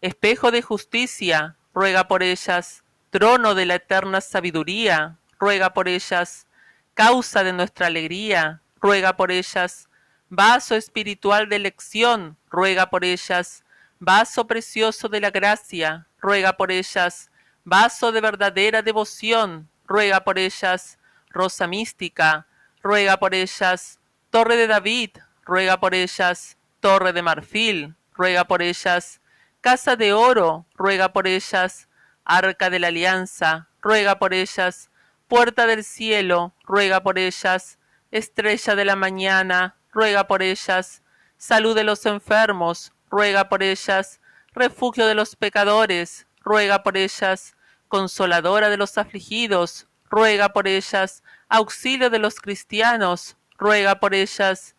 Espejo 0.00 0.52
de 0.52 0.62
justicia, 0.62 1.56
ruega 1.74 2.06
por 2.06 2.22
ellas 2.22 2.83
trono 3.14 3.54
de 3.54 3.64
la 3.64 3.76
eterna 3.76 4.20
sabiduría, 4.20 5.18
ruega 5.38 5.72
por 5.72 5.86
ellas, 5.86 6.48
causa 6.94 7.44
de 7.44 7.52
nuestra 7.52 7.86
alegría, 7.86 8.60
ruega 8.80 9.16
por 9.16 9.30
ellas, 9.30 9.88
vaso 10.28 10.74
espiritual 10.74 11.48
de 11.48 11.54
elección, 11.54 12.36
ruega 12.50 12.90
por 12.90 13.04
ellas, 13.04 13.62
vaso 14.00 14.48
precioso 14.48 15.08
de 15.08 15.20
la 15.20 15.30
gracia, 15.30 16.08
ruega 16.18 16.54
por 16.54 16.72
ellas, 16.72 17.30
vaso 17.62 18.10
de 18.10 18.20
verdadera 18.20 18.82
devoción, 18.82 19.68
ruega 19.86 20.24
por 20.24 20.36
ellas, 20.36 20.98
rosa 21.28 21.68
mística, 21.68 22.48
ruega 22.82 23.16
por 23.18 23.32
ellas, 23.32 24.00
torre 24.30 24.56
de 24.56 24.66
David, 24.66 25.10
ruega 25.44 25.78
por 25.78 25.94
ellas, 25.94 26.56
torre 26.80 27.12
de 27.12 27.22
marfil, 27.22 27.94
ruega 28.14 28.42
por 28.44 28.60
ellas, 28.60 29.20
casa 29.60 29.94
de 29.94 30.12
oro, 30.12 30.66
ruega 30.74 31.12
por 31.12 31.28
ellas, 31.28 31.86
Arca 32.26 32.70
de 32.70 32.78
la 32.78 32.88
Alianza, 32.88 33.68
ruega 33.82 34.18
por 34.18 34.32
ellas. 34.32 34.90
Puerta 35.28 35.66
del 35.66 35.84
cielo, 35.84 36.54
ruega 36.64 37.02
por 37.02 37.18
ellas. 37.18 37.78
Estrella 38.10 38.74
de 38.74 38.84
la 38.86 38.96
mañana, 38.96 39.76
ruega 39.92 40.26
por 40.26 40.42
ellas. 40.42 41.02
Salud 41.36 41.74
de 41.74 41.84
los 41.84 42.06
enfermos, 42.06 42.92
ruega 43.10 43.50
por 43.50 43.62
ellas. 43.62 44.20
Refugio 44.54 45.06
de 45.06 45.14
los 45.14 45.36
pecadores, 45.36 46.26
ruega 46.40 46.82
por 46.82 46.96
ellas. 46.96 47.56
Consoladora 47.88 48.70
de 48.70 48.78
los 48.78 48.96
afligidos, 48.96 49.86
ruega 50.08 50.48
por 50.50 50.66
ellas. 50.66 51.22
Auxilio 51.50 52.08
de 52.08 52.20
los 52.20 52.36
cristianos, 52.40 53.36
ruega 53.58 54.00
por 54.00 54.14
ellas. 54.14 54.76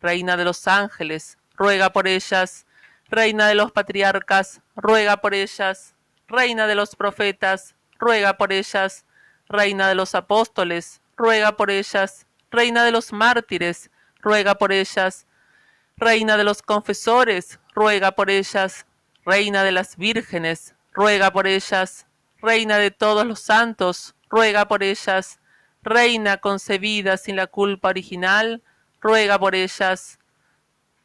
Reina 0.00 0.36
de 0.36 0.44
los 0.44 0.66
ángeles, 0.66 1.38
ruega 1.54 1.92
por 1.92 2.08
ellas. 2.08 2.66
Reina 3.08 3.46
de 3.46 3.54
los 3.54 3.70
patriarcas, 3.70 4.62
ruega 4.74 5.18
por 5.18 5.34
ellas. 5.34 5.94
Reina 6.30 6.66
de 6.66 6.74
los 6.74 6.94
profetas, 6.94 7.74
ruega 7.98 8.36
por 8.36 8.52
ellas. 8.52 9.06
Reina 9.48 9.88
de 9.88 9.94
los 9.94 10.14
apóstoles, 10.14 11.00
ruega 11.16 11.56
por 11.56 11.70
ellas. 11.70 12.26
Reina 12.50 12.84
de 12.84 12.90
los 12.92 13.14
mártires, 13.14 13.90
ruega 14.20 14.54
por 14.56 14.70
ellas. 14.72 15.26
Reina 15.96 16.36
de 16.36 16.44
los 16.44 16.60
confesores, 16.60 17.58
ruega 17.74 18.12
por 18.12 18.28
ellas. 18.30 18.84
Reina 19.24 19.64
de 19.64 19.72
las 19.72 19.96
vírgenes, 19.96 20.74
ruega 20.92 21.30
por 21.32 21.46
ellas. 21.46 22.06
Reina 22.42 22.76
de 22.76 22.90
todos 22.90 23.26
los 23.26 23.40
santos, 23.40 24.14
ruega 24.28 24.68
por 24.68 24.82
ellas. 24.82 25.40
Reina 25.82 26.36
concebida 26.36 27.16
sin 27.16 27.36
la 27.36 27.46
culpa 27.46 27.88
original, 27.88 28.62
ruega 29.00 29.38
por 29.38 29.54
ellas. 29.54 30.18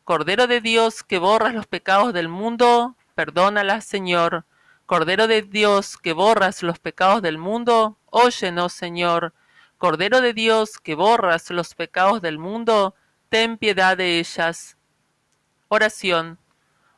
Cordero 0.04 0.48
de 0.48 0.60
Dios 0.60 1.02
que 1.02 1.18
borras 1.18 1.54
los 1.56 1.66
pecados 1.66 2.12
del 2.12 2.28
mundo, 2.28 2.98
perdónalas, 3.16 3.86
Señor. 3.86 4.44
Cordero 4.86 5.28
de 5.28 5.42
Dios 5.44 5.98
que 5.98 6.12
borras 6.14 6.62
los 6.62 6.78
pecados 6.80 7.22
del 7.22 7.38
mundo, 7.38 7.98
óyenos, 8.08 8.74
Señor. 8.74 9.34
Cordero 9.78 10.20
de 10.20 10.34
Dios 10.34 10.78
que 10.78 10.94
borras 10.96 11.50
los 11.52 11.74
pecados 11.74 12.22
del 12.22 12.38
mundo, 12.38 12.94
ten 13.30 13.58
piedad 13.58 13.96
de 13.96 14.20
ellas. 14.20 14.76
Oración. 15.70 16.38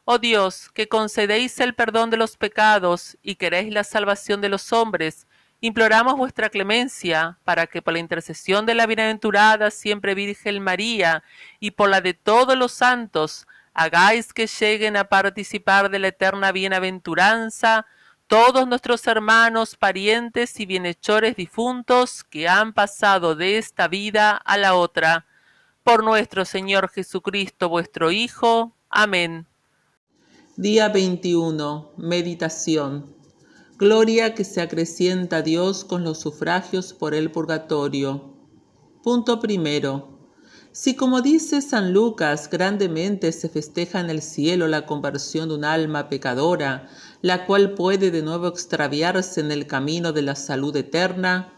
Oh 0.04 0.18
Dios, 0.18 0.70
que 0.74 0.88
concedéis 0.88 1.60
el 1.60 1.74
perdón 1.76 2.10
de 2.10 2.18
los 2.18 2.38
pecados 2.38 3.18
y 3.22 3.36
queréis 3.36 3.72
la 3.74 3.84
salvación 3.84 4.42
de 4.42 4.50
los 4.50 4.74
hombres, 4.74 5.26
imploramos 5.62 6.16
vuestra 6.16 6.50
clemencia 6.50 7.38
para 7.44 7.66
que 7.68 7.82
por 7.84 7.94
la 7.94 8.00
intercesión 8.00 8.66
de 8.66 8.74
la 8.76 8.86
bienaventurada 8.88 9.70
siempre 9.72 10.14
Virgen 10.16 10.60
María 10.62 11.24
y 11.60 11.72
por 11.72 11.90
la 11.90 12.02
de 12.02 12.14
todos 12.16 12.56
los 12.58 12.72
santos, 12.72 13.48
hagáis 13.76 14.34
que 14.34 14.48
lleguen 14.48 14.96
a 14.98 15.04
participar 15.10 15.92
de 15.92 16.00
la 16.00 16.08
eterna 16.08 16.52
bienaventuranza 16.52 17.86
todos 18.28 18.68
nuestros 18.68 19.06
hermanos, 19.06 19.76
parientes 19.76 20.60
y 20.60 20.66
bienhechores 20.66 21.36
difuntos 21.36 22.24
que 22.24 22.48
han 22.48 22.74
pasado 22.74 23.36
de 23.36 23.60
esta 23.60 23.88
vida 23.88 24.32
a 24.36 24.58
la 24.58 24.74
otra. 24.74 25.28
Por 25.84 26.04
nuestro 26.04 26.44
Señor 26.44 26.90
Jesucristo, 26.90 27.70
vuestro 27.70 28.12
Hijo. 28.12 28.72
Amén. 28.90 29.46
Día 30.56 30.90
21. 30.90 31.92
Meditación. 31.98 33.14
Gloria 33.78 34.34
que 34.34 34.44
se 34.44 34.60
acrecienta 34.60 35.38
a 35.38 35.42
Dios 35.44 35.86
con 35.86 36.04
los 36.04 36.20
sufragios 36.22 36.94
por 36.96 37.14
el 37.14 37.30
purgatorio. 37.30 38.34
Punto 39.04 39.40
primero. 39.40 40.15
Si 40.78 40.94
como 40.96 41.22
dice 41.22 41.62
San 41.62 41.94
Lucas, 41.94 42.50
grandemente 42.50 43.32
se 43.32 43.48
festeja 43.48 44.02
en 44.02 44.10
el 44.10 44.22
cielo 44.22 44.68
la 44.68 44.86
conversión 44.86 45.48
de 45.48 45.56
un 45.56 45.64
alma 45.64 46.10
pecadora, 46.10 46.90
la 47.22 47.46
cual 47.46 47.76
puede 47.76 48.12
de 48.12 48.22
nuevo 48.22 48.48
extraviarse 48.50 49.40
en 49.40 49.54
el 49.54 49.68
camino 49.68 50.12
de 50.12 50.22
la 50.24 50.36
salud 50.36 50.76
eterna, 50.76 51.54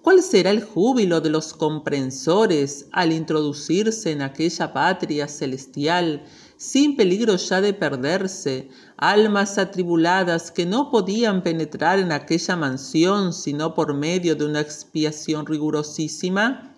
¿cuál 0.00 0.22
será 0.22 0.48
el 0.48 0.64
júbilo 0.64 1.20
de 1.20 1.28
los 1.28 1.52
comprensores 1.52 2.86
al 2.92 3.12
introducirse 3.12 4.10
en 4.10 4.22
aquella 4.22 4.72
patria 4.72 5.28
celestial 5.28 6.22
sin 6.56 6.96
peligro 6.96 7.36
ya 7.36 7.60
de 7.60 7.74
perderse, 7.74 8.70
almas 8.96 9.58
atribuladas 9.58 10.50
que 10.50 10.64
no 10.64 10.90
podían 10.90 11.42
penetrar 11.42 11.98
en 11.98 12.10
aquella 12.10 12.56
mansión 12.56 13.34
sino 13.34 13.74
por 13.74 13.92
medio 13.92 14.34
de 14.34 14.46
una 14.46 14.60
expiación 14.62 15.44
rigurosísima? 15.44 16.70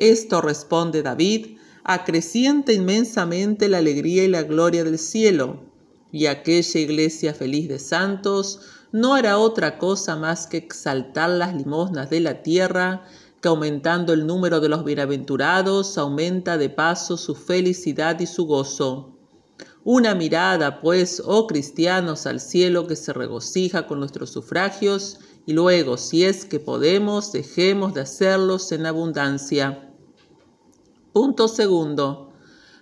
Esto 0.00 0.40
responde 0.40 1.02
David, 1.02 1.58
acrecienta 1.82 2.72
inmensamente 2.72 3.66
la 3.68 3.78
alegría 3.78 4.22
y 4.22 4.28
la 4.28 4.44
gloria 4.44 4.84
del 4.84 4.96
cielo, 4.96 5.64
y 6.12 6.26
aquella 6.26 6.78
iglesia 6.78 7.34
feliz 7.34 7.68
de 7.68 7.80
santos 7.80 8.60
no 8.92 9.14
hará 9.16 9.38
otra 9.38 9.76
cosa 9.76 10.14
más 10.14 10.46
que 10.46 10.58
exaltar 10.58 11.30
las 11.30 11.52
limosnas 11.56 12.10
de 12.10 12.20
la 12.20 12.42
tierra, 12.44 13.02
que 13.42 13.48
aumentando 13.48 14.12
el 14.12 14.24
número 14.24 14.60
de 14.60 14.68
los 14.68 14.84
bienaventurados, 14.84 15.98
aumenta 15.98 16.58
de 16.58 16.70
paso 16.70 17.16
su 17.16 17.34
felicidad 17.34 18.20
y 18.20 18.26
su 18.26 18.44
gozo. 18.46 19.16
Una 19.82 20.14
mirada, 20.14 20.78
pues, 20.78 21.20
oh 21.26 21.48
cristianos, 21.48 22.24
al 22.26 22.38
cielo 22.38 22.86
que 22.86 22.94
se 22.94 23.12
regocija 23.12 23.88
con 23.88 23.98
nuestros 23.98 24.30
sufragios, 24.30 25.18
y 25.44 25.54
luego, 25.54 25.96
si 25.96 26.24
es 26.24 26.44
que 26.44 26.60
podemos, 26.60 27.32
dejemos 27.32 27.94
de 27.94 28.02
hacerlos 28.02 28.70
en 28.70 28.86
abundancia. 28.86 29.84
Punto 31.12 31.48
segundo. 31.48 32.32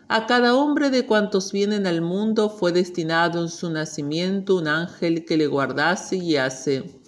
A 0.09 0.27
cada 0.27 0.55
hombre 0.57 0.91
de 0.91 1.07
cuantos 1.07 1.53
vienen 1.53 1.87
al 1.87 2.01
mundo 2.01 2.51
fue 2.51 2.73
destinado 2.73 3.41
en 3.41 3.49
su 3.49 3.71
nacimiento 3.71 4.57
un 4.57 4.67
ángel 4.67 5.25
que 5.25 5.37
le 5.37 5.47
guardase 5.47 6.17
y 6.17 6.37
hace. 6.37 7.01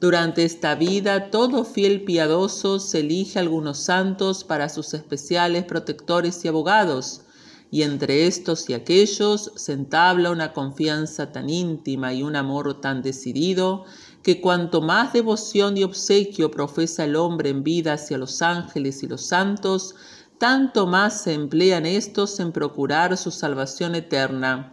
Durante 0.00 0.44
esta 0.44 0.74
vida, 0.74 1.30
todo 1.30 1.64
fiel 1.64 2.04
piadoso 2.04 2.78
se 2.78 3.00
elige 3.00 3.38
algunos 3.38 3.78
santos 3.78 4.44
para 4.44 4.68
sus 4.68 4.92
especiales 4.94 5.64
protectores 5.64 6.44
y 6.44 6.48
abogados, 6.48 7.22
y 7.70 7.82
entre 7.82 8.26
estos 8.26 8.68
y 8.68 8.74
aquellos 8.74 9.52
se 9.56 9.72
entabla 9.72 10.30
una 10.30 10.52
confianza 10.52 11.32
tan 11.32 11.48
íntima 11.50 12.12
y 12.14 12.22
un 12.22 12.36
amor 12.36 12.80
tan 12.82 13.00
decidido 13.02 13.84
que 14.22 14.40
cuanto 14.42 14.80
más 14.82 15.12
devoción 15.14 15.76
y 15.78 15.84
obsequio 15.84 16.50
profesa 16.50 17.04
el 17.04 17.16
hombre 17.16 17.48
en 17.50 17.62
vida 17.62 17.94
hacia 17.94 18.18
los 18.18 18.40
ángeles 18.42 19.02
y 19.02 19.06
los 19.06 19.24
santos, 19.26 19.94
tanto 20.40 20.86
más 20.86 21.20
se 21.20 21.34
emplean 21.34 21.84
estos 21.84 22.40
en 22.40 22.50
procurar 22.50 23.14
su 23.18 23.30
salvación 23.30 23.94
eterna. 23.94 24.72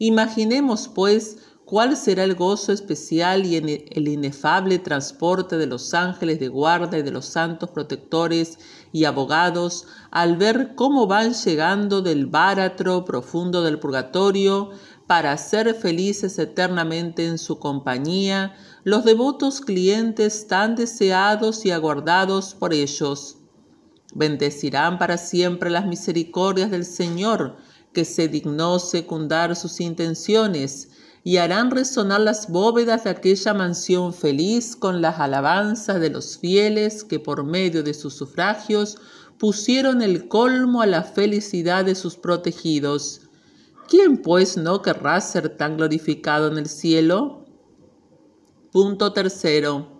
Imaginemos, 0.00 0.88
pues, 0.88 1.36
cuál 1.64 1.96
será 1.96 2.24
el 2.24 2.34
gozo 2.34 2.72
especial 2.72 3.46
y 3.46 3.54
e-, 3.56 3.84
el 3.92 4.08
inefable 4.08 4.80
transporte 4.80 5.58
de 5.58 5.68
los 5.68 5.94
ángeles 5.94 6.40
de 6.40 6.48
guarda 6.48 6.98
y 6.98 7.02
de 7.04 7.12
los 7.12 7.26
santos 7.26 7.70
protectores 7.70 8.58
y 8.90 9.04
abogados 9.04 9.86
al 10.10 10.36
ver 10.36 10.74
cómo 10.74 11.06
van 11.06 11.34
llegando 11.34 12.02
del 12.02 12.26
báratro 12.26 13.04
profundo 13.04 13.62
del 13.62 13.78
purgatorio 13.78 14.70
para 15.06 15.36
ser 15.36 15.72
felices 15.76 16.36
eternamente 16.40 17.28
en 17.28 17.38
su 17.38 17.60
compañía 17.60 18.56
los 18.82 19.04
devotos 19.04 19.60
clientes 19.60 20.48
tan 20.48 20.74
deseados 20.74 21.64
y 21.64 21.70
aguardados 21.70 22.54
por 22.56 22.74
ellos. 22.74 23.36
Bendecirán 24.14 24.98
para 24.98 25.16
siempre 25.18 25.70
las 25.70 25.86
misericordias 25.86 26.70
del 26.70 26.84
Señor, 26.84 27.56
que 27.92 28.04
se 28.04 28.26
dignó 28.26 28.78
secundar 28.78 29.54
sus 29.54 29.80
intenciones, 29.80 30.88
y 31.22 31.36
harán 31.36 31.70
resonar 31.70 32.20
las 32.22 32.48
bóvedas 32.48 33.04
de 33.04 33.10
aquella 33.10 33.52
mansión 33.52 34.14
feliz 34.14 34.74
con 34.74 35.02
las 35.02 35.18
alabanzas 35.20 36.00
de 36.00 36.08
los 36.08 36.38
fieles 36.38 37.04
que 37.04 37.20
por 37.20 37.44
medio 37.44 37.82
de 37.82 37.92
sus 37.92 38.14
sufragios 38.14 38.96
pusieron 39.38 40.00
el 40.00 40.28
colmo 40.28 40.80
a 40.80 40.86
la 40.86 41.02
felicidad 41.02 41.84
de 41.84 41.94
sus 41.94 42.16
protegidos. 42.16 43.28
¿Quién 43.86 44.22
pues 44.22 44.56
no 44.56 44.80
querrá 44.80 45.20
ser 45.20 45.54
tan 45.58 45.76
glorificado 45.76 46.48
en 46.50 46.56
el 46.56 46.66
cielo? 46.66 47.44
Punto 48.72 49.12
tercero 49.12 49.99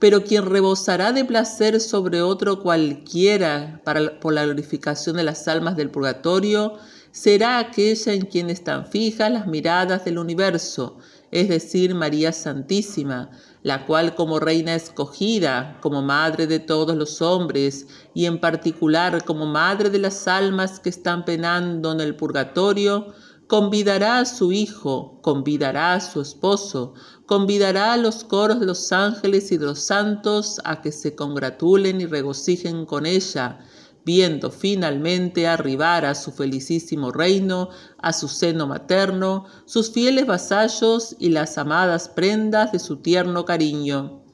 pero 0.00 0.24
quien 0.24 0.46
rebosará 0.46 1.12
de 1.12 1.24
placer 1.26 1.78
sobre 1.80 2.22
otro 2.22 2.60
cualquiera 2.60 3.80
por 4.22 4.32
la 4.32 4.44
glorificación 4.44 5.16
de 5.16 5.22
las 5.24 5.46
almas 5.46 5.76
del 5.76 5.90
purgatorio, 5.90 6.78
será 7.12 7.58
aquella 7.58 8.14
en 8.14 8.22
quien 8.22 8.48
están 8.50 8.86
fijas 8.86 9.30
las 9.30 9.46
miradas 9.46 10.04
del 10.06 10.18
universo, 10.18 10.96
es 11.30 11.48
decir, 11.50 11.94
María 11.94 12.32
Santísima, 12.32 13.30
la 13.62 13.84
cual 13.84 14.14
como 14.14 14.40
reina 14.40 14.74
escogida, 14.74 15.78
como 15.82 16.00
madre 16.00 16.46
de 16.46 16.60
todos 16.60 16.96
los 16.96 17.20
hombres, 17.20 17.86
y 18.14 18.24
en 18.24 18.40
particular 18.40 19.22
como 19.24 19.44
madre 19.44 19.90
de 19.90 19.98
las 19.98 20.26
almas 20.26 20.80
que 20.80 20.88
están 20.88 21.26
penando 21.26 21.92
en 21.92 22.00
el 22.00 22.16
purgatorio, 22.16 23.08
convidará 23.48 24.20
a 24.20 24.24
su 24.24 24.52
hijo, 24.52 25.18
convidará 25.20 25.92
a 25.94 26.00
su 26.00 26.20
esposo, 26.22 26.94
convidará 27.30 27.92
a 27.92 27.96
los 27.96 28.24
coros 28.24 28.58
de 28.58 28.66
los 28.66 28.90
ángeles 28.90 29.52
y 29.52 29.56
de 29.56 29.66
los 29.66 29.78
santos 29.78 30.60
a 30.64 30.82
que 30.82 30.90
se 30.90 31.14
congratulen 31.14 32.00
y 32.00 32.06
regocijen 32.06 32.84
con 32.86 33.06
ella, 33.06 33.60
viendo 34.04 34.50
finalmente 34.50 35.46
arribar 35.46 36.04
a 36.04 36.16
su 36.16 36.32
felicísimo 36.32 37.12
reino, 37.12 37.68
a 37.98 38.12
su 38.12 38.26
seno 38.26 38.66
materno, 38.66 39.44
sus 39.64 39.92
fieles 39.92 40.26
vasallos 40.26 41.14
y 41.20 41.28
las 41.28 41.56
amadas 41.56 42.08
prendas 42.08 42.72
de 42.72 42.80
su 42.80 42.96
tierno 42.96 43.44
cariño. 43.44 44.24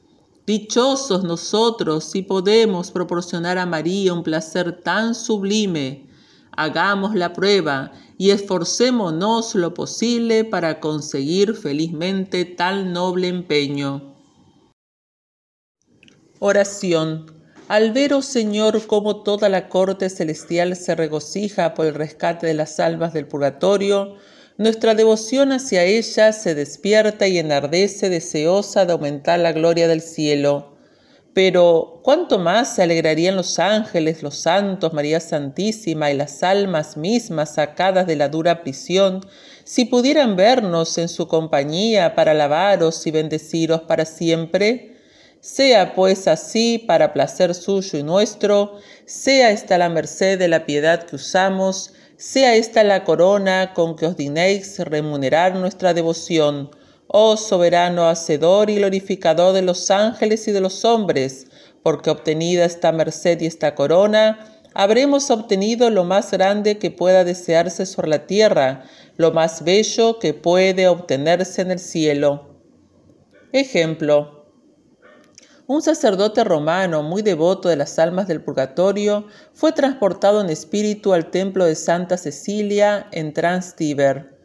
Dichosos 0.47 1.23
nosotros 1.23 2.03
si 2.03 2.23
podemos 2.23 2.89
proporcionar 2.89 3.59
a 3.59 3.67
María 3.67 4.11
un 4.11 4.23
placer 4.23 4.81
tan 4.81 5.13
sublime, 5.13 6.06
hagamos 6.57 7.13
la 7.13 7.31
prueba 7.33 7.91
y 8.17 8.31
esforcémonos 8.31 9.53
lo 9.55 9.73
posible 9.75 10.43
para 10.43 10.79
conseguir 10.81 11.55
felizmente 11.55 12.43
tal 12.45 12.91
noble 12.91 13.27
empeño. 13.29 14.15
Oración. 16.39 17.31
Al 17.67 17.91
ver, 17.91 18.13
oh 18.13 18.21
Señor, 18.21 18.85
cómo 18.87 19.17
toda 19.23 19.49
la 19.49 19.69
corte 19.69 20.09
celestial 20.09 20.75
se 20.75 20.95
regocija 20.95 21.73
por 21.73 21.85
el 21.85 21.93
rescate 21.93 22.47
de 22.47 22.53
las 22.53 22.79
almas 22.79 23.13
del 23.13 23.27
purgatorio, 23.27 24.15
nuestra 24.57 24.95
devoción 24.95 25.51
hacia 25.51 25.83
ella 25.83 26.33
se 26.33 26.55
despierta 26.55 27.27
y 27.27 27.37
enardece 27.37 28.09
deseosa 28.09 28.85
de 28.85 28.93
aumentar 28.93 29.39
la 29.39 29.51
gloria 29.51 29.87
del 29.87 30.01
cielo. 30.01 30.76
Pero 31.37 31.99
cuánto 32.03 32.39
más 32.39 32.73
se 32.73 32.81
alegrarían 32.81 33.35
los 33.35 33.59
ángeles, 33.59 34.23
los 34.23 34.39
santos, 34.39 34.91
María 34.93 35.19
Santísima 35.19 36.09
y 36.09 36.15
las 36.17 36.41
almas 36.41 36.97
mismas 36.97 37.53
sacadas 37.53 38.07
de 38.07 38.15
la 38.15 38.27
dura 38.27 38.63
prisión, 38.63 39.21
si 39.63 39.85
pudieran 39.85 40.35
vernos 40.35 40.97
en 40.97 41.07
su 41.07 41.27
compañía 41.27 42.15
para 42.15 42.31
alabaros 42.31 43.05
y 43.05 43.11
bendeciros 43.11 43.81
para 43.81 44.05
siempre. 44.05 44.97
Sea 45.39 45.93
pues 45.93 46.27
así 46.27 46.83
para 46.87 47.13
placer 47.13 47.53
suyo 47.53 47.99
y 47.99 48.01
nuestro, 48.01 48.73
sea 49.05 49.51
esta 49.51 49.77
la 49.77 49.89
merced 49.89 50.39
de 50.39 50.47
la 50.47 50.65
piedad 50.65 51.03
que 51.03 51.17
usamos, 51.17 51.93
sea 52.17 52.55
esta 52.55 52.83
la 52.83 53.03
corona 53.03 53.73
con 53.75 53.95
que 53.95 54.07
os 54.07 54.17
dinéis 54.17 54.79
remunerar 54.79 55.53
nuestra 55.53 55.93
devoción 55.93 56.71
Oh 57.19 57.35
soberano 57.35 58.07
hacedor 58.07 58.69
y 58.69 58.75
glorificador 58.75 59.51
de 59.55 59.63
los 59.63 59.89
ángeles 59.89 60.47
y 60.47 60.51
de 60.51 60.61
los 60.61 60.85
hombres, 60.85 61.47
porque 61.81 62.11
obtenida 62.11 62.63
esta 62.63 62.91
merced 62.91 63.41
y 63.41 63.47
esta 63.47 63.73
corona, 63.73 64.47
habremos 64.75 65.31
obtenido 65.31 65.89
lo 65.89 66.03
más 66.03 66.29
grande 66.29 66.77
que 66.77 66.91
pueda 66.91 67.23
desearse 67.23 67.87
sobre 67.87 68.09
la 68.09 68.27
tierra, 68.27 68.83
lo 69.15 69.31
más 69.31 69.63
bello 69.63 70.19
que 70.19 70.35
puede 70.35 70.87
obtenerse 70.87 71.63
en 71.63 71.71
el 71.71 71.79
cielo. 71.79 72.49
Ejemplo. 73.51 74.45
Un 75.65 75.81
sacerdote 75.81 76.43
romano 76.43 77.01
muy 77.01 77.23
devoto 77.23 77.67
de 77.67 77.77
las 77.77 77.97
almas 77.97 78.27
del 78.27 78.43
purgatorio 78.43 79.25
fue 79.55 79.71
transportado 79.71 80.39
en 80.39 80.51
espíritu 80.51 81.13
al 81.13 81.31
templo 81.31 81.65
de 81.65 81.73
Santa 81.73 82.15
Cecilia 82.15 83.07
en 83.11 83.33
Transtiber 83.33 84.36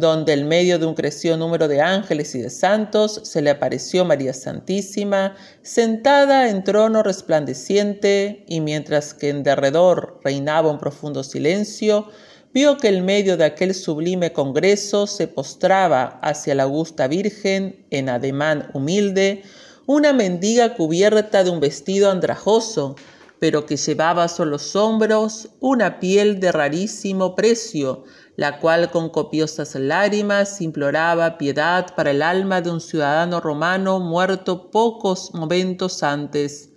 donde 0.00 0.32
en 0.32 0.48
medio 0.48 0.78
de 0.78 0.86
un 0.86 0.94
crecido 0.94 1.36
número 1.36 1.68
de 1.68 1.82
ángeles 1.82 2.34
y 2.34 2.40
de 2.40 2.50
santos 2.50 3.20
se 3.24 3.42
le 3.42 3.50
apareció 3.50 4.04
María 4.04 4.32
Santísima, 4.32 5.36
sentada 5.62 6.48
en 6.48 6.64
trono 6.64 7.02
resplandeciente, 7.02 8.44
y 8.48 8.60
mientras 8.60 9.12
que 9.14 9.28
en 9.28 9.42
derredor 9.42 10.18
reinaba 10.24 10.70
un 10.70 10.78
profundo 10.78 11.22
silencio, 11.22 12.08
vio 12.52 12.78
que 12.78 12.88
en 12.88 13.04
medio 13.04 13.36
de 13.36 13.44
aquel 13.44 13.74
sublime 13.74 14.32
congreso 14.32 15.06
se 15.06 15.28
postraba 15.28 16.18
hacia 16.22 16.54
la 16.54 16.62
augusta 16.64 17.06
Virgen, 17.06 17.86
en 17.90 18.08
ademán 18.08 18.70
humilde, 18.72 19.42
una 19.86 20.12
mendiga 20.12 20.74
cubierta 20.76 21.44
de 21.44 21.50
un 21.50 21.60
vestido 21.60 22.10
andrajoso, 22.10 22.96
pero 23.38 23.66
que 23.66 23.76
llevaba 23.76 24.28
sobre 24.28 24.50
los 24.50 24.76
hombros 24.76 25.48
una 25.60 25.98
piel 25.98 26.40
de 26.40 26.52
rarísimo 26.52 27.34
precio, 27.34 28.04
la 28.36 28.58
cual 28.60 28.90
con 28.90 29.08
copiosas 29.10 29.74
lágrimas 29.74 30.60
imploraba 30.60 31.38
piedad 31.38 31.94
para 31.94 32.10
el 32.12 32.22
alma 32.22 32.60
de 32.60 32.70
un 32.70 32.80
ciudadano 32.80 33.40
romano 33.40 33.98
muerto 34.00 34.70
pocos 34.70 35.34
momentos 35.34 36.02
antes. 36.02 36.70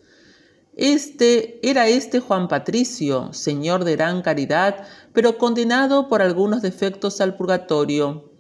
Este 0.76 1.60
era 1.68 1.88
este 1.88 2.20
Juan 2.20 2.48
Patricio, 2.48 3.32
señor 3.32 3.84
de 3.84 3.96
gran 3.96 4.24
caridad, 4.24 4.84
pero 5.13 5.38
condenado 5.38 6.08
por 6.08 6.22
algunos 6.24 6.63
defectos 6.63 7.22
al 7.22 7.36
purgatorio. 7.38 8.33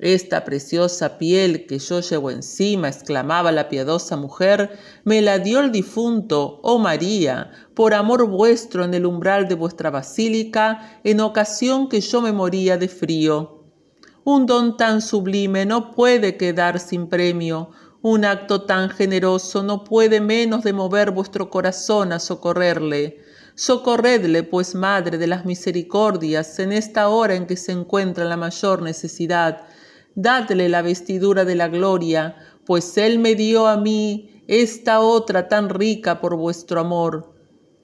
Esta 0.00 0.44
preciosa 0.44 1.18
piel 1.18 1.66
que 1.66 1.80
yo 1.80 1.98
llevo 1.98 2.30
encima, 2.30 2.86
exclamaba 2.88 3.50
la 3.50 3.68
piadosa 3.68 4.16
mujer, 4.16 4.78
me 5.02 5.20
la 5.22 5.40
dio 5.40 5.58
el 5.58 5.72
difunto, 5.72 6.60
oh 6.62 6.78
María, 6.78 7.50
por 7.74 7.94
amor 7.94 8.28
vuestro 8.28 8.84
en 8.84 8.94
el 8.94 9.06
umbral 9.06 9.48
de 9.48 9.56
vuestra 9.56 9.90
basílica, 9.90 11.00
en 11.02 11.18
ocasión 11.18 11.88
que 11.88 12.00
yo 12.00 12.22
me 12.22 12.30
moría 12.30 12.78
de 12.78 12.86
frío. 12.86 13.64
Un 14.22 14.46
don 14.46 14.76
tan 14.76 15.00
sublime 15.02 15.66
no 15.66 15.90
puede 15.90 16.36
quedar 16.36 16.78
sin 16.78 17.08
premio, 17.08 17.70
un 18.00 18.24
acto 18.24 18.62
tan 18.66 18.90
generoso 18.90 19.64
no 19.64 19.82
puede 19.82 20.20
menos 20.20 20.62
de 20.62 20.74
mover 20.74 21.10
vuestro 21.10 21.50
corazón 21.50 22.12
a 22.12 22.20
socorrerle. 22.20 23.18
Socorredle, 23.56 24.44
pues, 24.44 24.76
Madre 24.76 25.18
de 25.18 25.26
las 25.26 25.44
Misericordias, 25.44 26.60
en 26.60 26.70
esta 26.70 27.08
hora 27.08 27.34
en 27.34 27.46
que 27.46 27.56
se 27.56 27.72
encuentra 27.72 28.24
la 28.24 28.36
mayor 28.36 28.80
necesidad 28.82 29.62
dadle 30.20 30.68
la 30.68 30.82
vestidura 30.82 31.44
de 31.44 31.54
la 31.54 31.68
gloria, 31.68 32.34
pues 32.66 32.98
Él 32.98 33.20
me 33.20 33.36
dio 33.36 33.68
a 33.68 33.76
mí 33.76 34.42
esta 34.48 34.98
otra 34.98 35.46
tan 35.46 35.68
rica 35.68 36.20
por 36.20 36.34
vuestro 36.36 36.80
amor. 36.80 37.32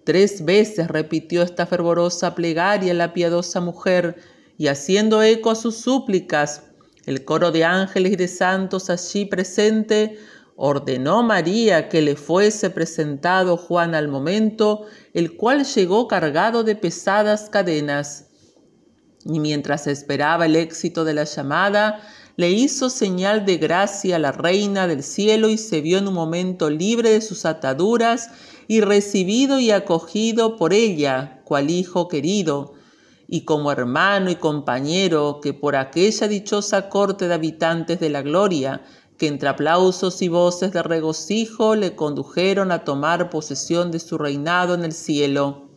Tres 0.05 0.45
veces 0.45 0.89
repitió 0.89 1.43
esta 1.43 1.65
fervorosa 1.65 2.35
plegaria 2.35 2.93
la 2.93 3.13
piadosa 3.13 3.61
mujer, 3.61 4.17
y 4.59 4.67
haciendo 4.67 5.23
eco 5.23 5.53
a 5.53 5.55
sus 5.55 5.77
súplicas, 5.77 6.65
el 7.07 7.25
coro 7.25 7.53
de 7.53 7.65
ángeles 7.65 8.13
y 8.15 8.17
de 8.17 8.27
santos 8.29 8.91
allí 8.91 9.27
presente 9.27 10.19
ordenó 10.57 11.23
María 11.23 11.89
que 11.89 12.01
le 12.03 12.17
fuese 12.17 12.69
presentado 12.71 13.57
Juan 13.57 13.95
al 13.95 14.09
momento, 14.09 14.83
el 15.13 15.37
cual 15.37 15.65
llegó 15.65 16.09
cargado 16.09 16.63
de 16.65 16.75
pesadas 16.77 17.49
cadenas. 17.51 18.27
Y 19.25 19.39
mientras 19.41 19.87
esperaba 19.87 20.47
el 20.47 20.57
éxito 20.57 21.05
de 21.05 21.15
la 21.15 21.25
llamada, 21.25 22.01
le 22.37 22.51
hizo 22.51 22.91
señal 22.91 23.45
de 23.45 23.59
gracia 23.59 24.17
a 24.17 24.19
la 24.19 24.33
reina 24.33 24.87
del 24.89 25.03
cielo 25.05 25.49
y 25.51 25.59
se 25.59 25.81
vio 25.81 25.99
en 25.99 26.09
un 26.09 26.15
momento 26.15 26.69
libre 26.69 27.11
de 27.11 27.21
sus 27.21 27.45
ataduras 27.45 28.29
y 28.67 28.81
recibido 28.81 29.61
y 29.61 29.71
acogido 29.71 30.57
por 30.57 30.73
ella, 30.73 31.41
cual 31.45 31.71
hijo 31.71 32.09
querido, 32.09 32.73
y 33.29 33.45
como 33.45 33.71
hermano 33.71 34.31
y 34.31 34.37
compañero 34.37 35.41
que 35.43 35.55
por 35.55 35.77
aquella 35.77 36.27
dichosa 36.29 36.89
corte 36.89 37.29
de 37.29 37.35
habitantes 37.35 38.01
de 38.01 38.11
la 38.11 38.23
gloria, 38.23 38.83
que 39.17 39.29
entre 39.29 39.49
aplausos 39.49 40.21
y 40.21 40.27
voces 40.29 40.73
de 40.73 40.83
regocijo 40.83 41.77
le 41.77 41.95
condujeron 41.95 42.73
a 42.73 42.85
tomar 42.85 43.31
posesión 43.31 43.93
de 43.93 44.01
su 44.01 44.19
reinado 44.19 44.75
en 44.75 44.85
el 44.85 44.93
cielo. 44.93 45.69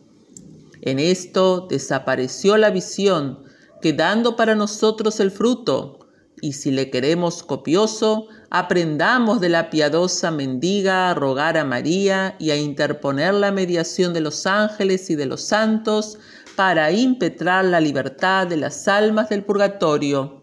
En 0.82 0.98
esto 0.98 1.66
desapareció 1.68 2.56
la 2.56 2.70
visión, 2.70 3.44
quedando 3.80 4.34
para 4.36 4.56
nosotros 4.56 5.20
el 5.20 5.30
fruto, 5.30 5.94
y 6.40 6.52
si 6.54 6.70
le 6.70 6.90
queremos 6.90 7.42
copioso, 7.42 8.26
aprendamos 8.50 9.40
de 9.40 9.48
la 9.48 9.70
piadosa 9.70 10.30
mendiga 10.30 11.10
a 11.10 11.14
rogar 11.14 11.56
a 11.56 11.64
María 11.64 12.36
y 12.38 12.50
a 12.50 12.56
interponer 12.56 13.34
la 13.34 13.52
mediación 13.52 14.14
de 14.14 14.20
los 14.20 14.46
ángeles 14.46 15.10
y 15.10 15.16
de 15.16 15.26
los 15.26 15.42
santos 15.42 16.18
para 16.56 16.90
impetrar 16.92 17.64
la 17.64 17.80
libertad 17.80 18.46
de 18.46 18.56
las 18.56 18.88
almas 18.88 19.28
del 19.28 19.44
purgatorio. 19.44 20.36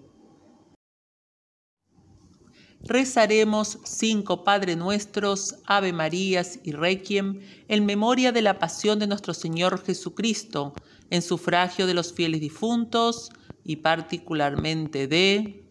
Rezaremos 2.87 3.79
cinco 3.83 4.43
Padre 4.43 4.75
Nuestros, 4.75 5.55
Ave 5.65 5.91
Marías 5.91 6.59
y 6.63 6.71
Requiem 6.73 7.39
en 7.67 7.85
memoria 7.87 8.31
de 8.31 8.43
la 8.43 8.59
pasión 8.59 8.99
de 8.99 9.07
nuestro 9.07 9.33
Señor 9.33 9.83
Jesucristo, 9.83 10.73
en 11.09 11.23
sufragio 11.23 11.87
de 11.87 11.95
los 11.95 12.13
fieles 12.13 12.41
difuntos 12.41 13.31
y 13.63 13.77
particularmente 13.77 15.07
de 15.07 15.64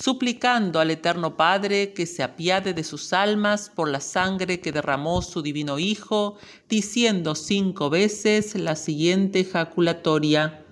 suplicando 0.00 0.78
al 0.78 0.92
Eterno 0.92 1.36
Padre 1.36 1.92
que 1.92 2.06
se 2.06 2.22
apiade 2.22 2.72
de 2.72 2.84
sus 2.84 3.12
almas 3.12 3.70
por 3.74 3.88
la 3.88 3.98
sangre 4.00 4.60
que 4.60 4.70
derramó 4.70 5.22
su 5.22 5.42
Divino 5.42 5.78
Hijo, 5.80 6.36
diciendo 6.68 7.34
cinco 7.34 7.90
veces 7.90 8.54
la 8.54 8.76
siguiente 8.76 9.40
ejaculatoria. 9.40 10.62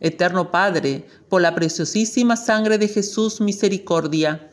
Eterno 0.00 0.50
Padre, 0.50 1.06
por 1.30 1.40
la 1.40 1.54
preciosísima 1.54 2.36
sangre 2.36 2.76
de 2.76 2.88
Jesús, 2.88 3.40
misericordia. 3.40 4.50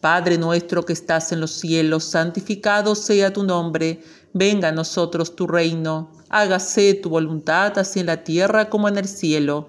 Padre 0.00 0.38
nuestro 0.38 0.84
que 0.84 0.92
estás 0.92 1.32
en 1.32 1.40
los 1.40 1.50
cielos, 1.50 2.04
santificado 2.04 2.94
sea 2.94 3.32
tu 3.32 3.42
nombre, 3.42 4.00
venga 4.32 4.68
a 4.68 4.72
nosotros 4.72 5.34
tu 5.34 5.48
reino, 5.48 6.12
hágase 6.28 6.94
tu 6.94 7.10
voluntad 7.10 7.76
así 7.78 7.98
en 7.98 8.06
la 8.06 8.22
tierra 8.22 8.70
como 8.70 8.86
en 8.86 8.98
el 8.98 9.08
cielo 9.08 9.68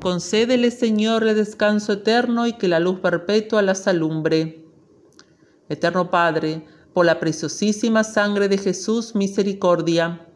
Concédele, 0.00 0.70
Señor, 0.70 1.26
el 1.26 1.34
descanso 1.36 1.92
eterno 1.94 2.46
y 2.46 2.52
que 2.54 2.68
la 2.68 2.80
luz 2.80 3.00
perpetua 3.00 3.62
las 3.62 3.88
alumbre. 3.88 4.64
Eterno 5.70 6.10
Padre, 6.10 6.66
por 6.92 7.06
la 7.06 7.18
preciosísima 7.18 8.04
sangre 8.04 8.48
de 8.48 8.58
Jesús, 8.58 9.14
misericordia. 9.14 10.26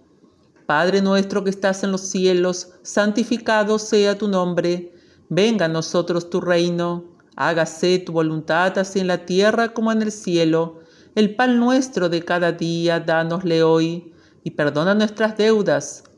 Padre 0.66 1.02
nuestro 1.02 1.44
que 1.44 1.50
estás 1.50 1.84
en 1.84 1.92
los 1.92 2.00
cielos, 2.00 2.70
santificado 2.82 3.78
sea 3.78 4.16
tu 4.16 4.28
nombre. 4.28 4.94
Venga 5.28 5.66
a 5.66 5.68
nosotros 5.68 6.30
tu 6.30 6.40
reino. 6.40 7.04
Hágase 7.36 7.98
tu 7.98 8.12
voluntad 8.12 8.78
así 8.78 9.00
en 9.00 9.08
la 9.08 9.26
tierra 9.26 9.74
como 9.74 9.92
en 9.92 10.00
el 10.00 10.10
cielo. 10.10 10.80
El 11.14 11.34
pan 11.36 11.58
nuestro 11.58 12.08
de 12.08 12.24
cada 12.24 12.52
día, 12.52 12.98
dánosle 12.98 13.62
hoy. 13.62 14.14
Y 14.42 14.52
perdona 14.52 14.94
nuestras 14.94 15.36
deudas 15.36 16.04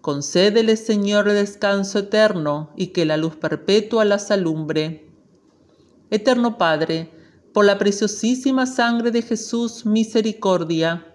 Concédele, 0.00 0.76
Señor, 0.78 1.30
descanso 1.30 1.98
eterno 1.98 2.70
y 2.76 2.88
que 2.88 3.04
la 3.04 3.18
luz 3.18 3.36
perpetua 3.36 4.06
las 4.06 4.30
alumbre. 4.30 5.06
Eterno 6.10 6.56
Padre, 6.56 7.10
por 7.52 7.66
la 7.66 7.76
preciosísima 7.76 8.64
sangre 8.64 9.10
de 9.10 9.20
Jesús, 9.20 9.84
misericordia. 9.84 11.06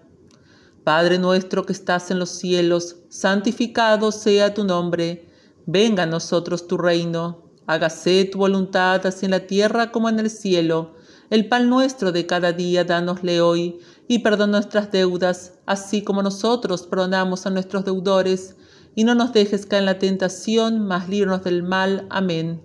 Padre 0.84 1.18
nuestro 1.18 1.66
que 1.66 1.72
estás 1.72 2.12
en 2.12 2.20
los 2.20 2.30
cielos, 2.30 2.96
santificado 3.08 4.12
sea 4.12 4.54
tu 4.54 4.62
nombre. 4.62 5.26
Venga 5.66 6.04
a 6.04 6.06
nosotros 6.06 6.68
tu 6.68 6.78
reino. 6.78 7.42
Hágase 7.66 8.24
tu 8.26 8.38
voluntad, 8.38 9.04
así 9.04 9.24
en 9.24 9.32
la 9.32 9.48
tierra 9.48 9.90
como 9.90 10.08
en 10.08 10.20
el 10.20 10.30
cielo. 10.30 10.94
El 11.28 11.48
pan 11.48 11.68
nuestro 11.68 12.12
de 12.12 12.24
cada 12.26 12.52
día, 12.52 12.84
dánosle 12.84 13.40
hoy, 13.40 13.80
y 14.06 14.20
perdona 14.20 14.52
nuestras 14.58 14.92
deudas, 14.92 15.54
así 15.66 16.02
como 16.02 16.22
nosotros 16.22 16.84
perdonamos 16.84 17.46
a 17.46 17.50
nuestros 17.50 17.84
deudores 17.84 18.54
y 18.96 19.04
no 19.04 19.14
nos 19.14 19.32
dejes 19.34 19.66
caer 19.66 19.80
en 19.82 19.86
la 19.86 19.98
tentación, 19.98 20.80
mas 20.86 21.08
líbranos 21.10 21.44
del 21.44 21.62
mal. 21.62 22.06
Amén. 22.08 22.62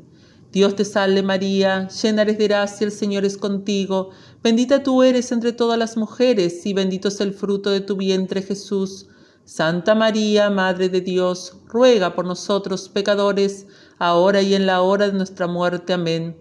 Dios 0.53 0.75
te 0.75 0.85
salve 0.85 1.21
María, 1.23 1.89
llena 1.89 2.21
eres 2.23 2.37
de 2.37 2.47
gracia, 2.47 2.85
el 2.85 2.91
Señor 2.91 3.25
es 3.25 3.37
contigo, 3.37 4.09
bendita 4.41 4.81
tú 4.81 5.03
eres 5.03 5.31
entre 5.31 5.51
todas 5.53 5.77
las 5.77 5.97
mujeres, 5.97 6.65
y 6.65 6.73
bendito 6.73 7.09
es 7.09 7.19
el 7.21 7.33
fruto 7.33 7.69
de 7.69 7.81
tu 7.81 7.97
vientre 7.97 8.41
Jesús. 8.41 9.07
Santa 9.43 9.93
María, 9.93 10.49
Madre 10.49 10.87
de 10.87 11.01
Dios, 11.01 11.57
ruega 11.67 12.15
por 12.15 12.23
nosotros 12.25 12.87
pecadores, 12.87 13.67
ahora 13.99 14.41
y 14.41 14.55
en 14.55 14.65
la 14.65 14.81
hora 14.81 15.07
de 15.07 15.13
nuestra 15.17 15.47
muerte. 15.47 15.91
Amén. 15.93 16.37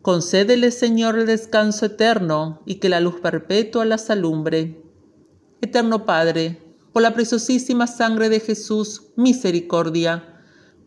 Concédele, 0.00 0.70
Señor, 0.70 1.18
el 1.18 1.26
descanso 1.26 1.84
eterno, 1.86 2.62
y 2.64 2.76
que 2.76 2.88
la 2.88 3.00
luz 3.00 3.20
perpetua 3.20 3.84
la 3.84 3.98
salumbre. 3.98 4.82
Eterno 5.60 6.06
Padre, 6.06 6.62
por 6.92 7.02
la 7.02 7.14
preciosísima 7.14 7.86
sangre 7.86 8.28
de 8.28 8.40
Jesús, 8.40 9.02
misericordia. 9.16 10.36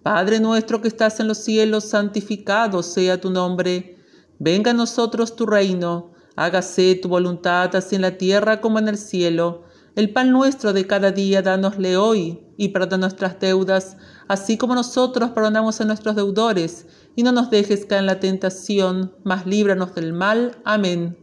Padre 0.04 0.40
nuestro 0.40 0.82
que 0.82 0.88
estás 0.88 1.20
en 1.20 1.28
los 1.28 1.38
cielos, 1.40 1.84
santificado 1.86 2.82
sea 2.82 3.22
tu 3.22 3.30
nombre. 3.30 3.98
Venga 4.40 4.72
a 4.72 4.76
nosotros 4.76 5.36
tu 5.36 5.46
reino, 5.46 6.12
hágase 6.36 6.96
tu 7.02 7.08
voluntad 7.10 7.76
así 7.76 7.96
en 7.96 8.02
la 8.02 8.18
tierra 8.18 8.62
como 8.62 8.80
en 8.80 8.88
el 8.88 8.98
cielo. 8.98 9.64
El 9.96 10.12
pan 10.12 10.32
nuestro 10.32 10.74
de 10.74 10.88
cada 10.88 11.12
día, 11.12 11.42
dánosle 11.42 11.98
hoy, 11.98 12.40
y 12.58 12.70
perdona 12.70 12.98
nuestras 13.02 13.40
deudas, 13.40 13.98
así 14.28 14.58
como 14.58 14.74
nosotros 14.74 15.32
perdonamos 15.32 15.82
a 15.82 15.86
nuestros 15.86 16.16
deudores, 16.16 16.88
y 17.16 17.24
no 17.24 17.34
nos 17.34 17.50
dejes 17.52 17.86
caer 17.86 18.00
en 18.02 18.06
la 18.08 18.20
tentación, 18.22 19.14
mas 19.26 19.46
líbranos 19.46 19.94
del 19.94 20.14
mal. 20.14 20.58
Amén. 20.64 21.18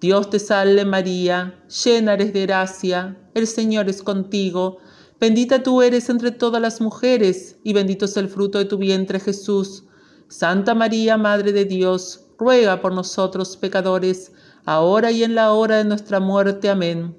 Dios 0.00 0.28
te 0.28 0.38
salve 0.38 0.84
María, 0.84 1.64
llena 1.84 2.12
eres 2.12 2.34
de 2.34 2.42
gracia, 2.46 3.16
el 3.34 3.46
Señor 3.46 3.88
es 3.88 4.02
contigo. 4.02 4.78
Bendita 5.20 5.62
tú 5.62 5.82
eres 5.82 6.08
entre 6.08 6.30
todas 6.30 6.62
las 6.62 6.80
mujeres, 6.80 7.56
y 7.64 7.72
bendito 7.72 8.04
es 8.06 8.16
el 8.16 8.28
fruto 8.28 8.58
de 8.58 8.64
tu 8.64 8.78
vientre 8.78 9.20
Jesús. 9.20 9.84
Santa 10.28 10.74
María, 10.74 11.16
Madre 11.18 11.52
de 11.52 11.64
Dios, 11.64 12.26
ruega 12.38 12.80
por 12.80 12.92
nosotros 12.94 13.56
pecadores, 13.56 14.32
ahora 14.64 15.10
y 15.10 15.22
en 15.24 15.34
la 15.34 15.52
hora 15.52 15.78
de 15.78 15.84
nuestra 15.84 16.20
muerte. 16.20 16.68
Amén. 16.70 17.16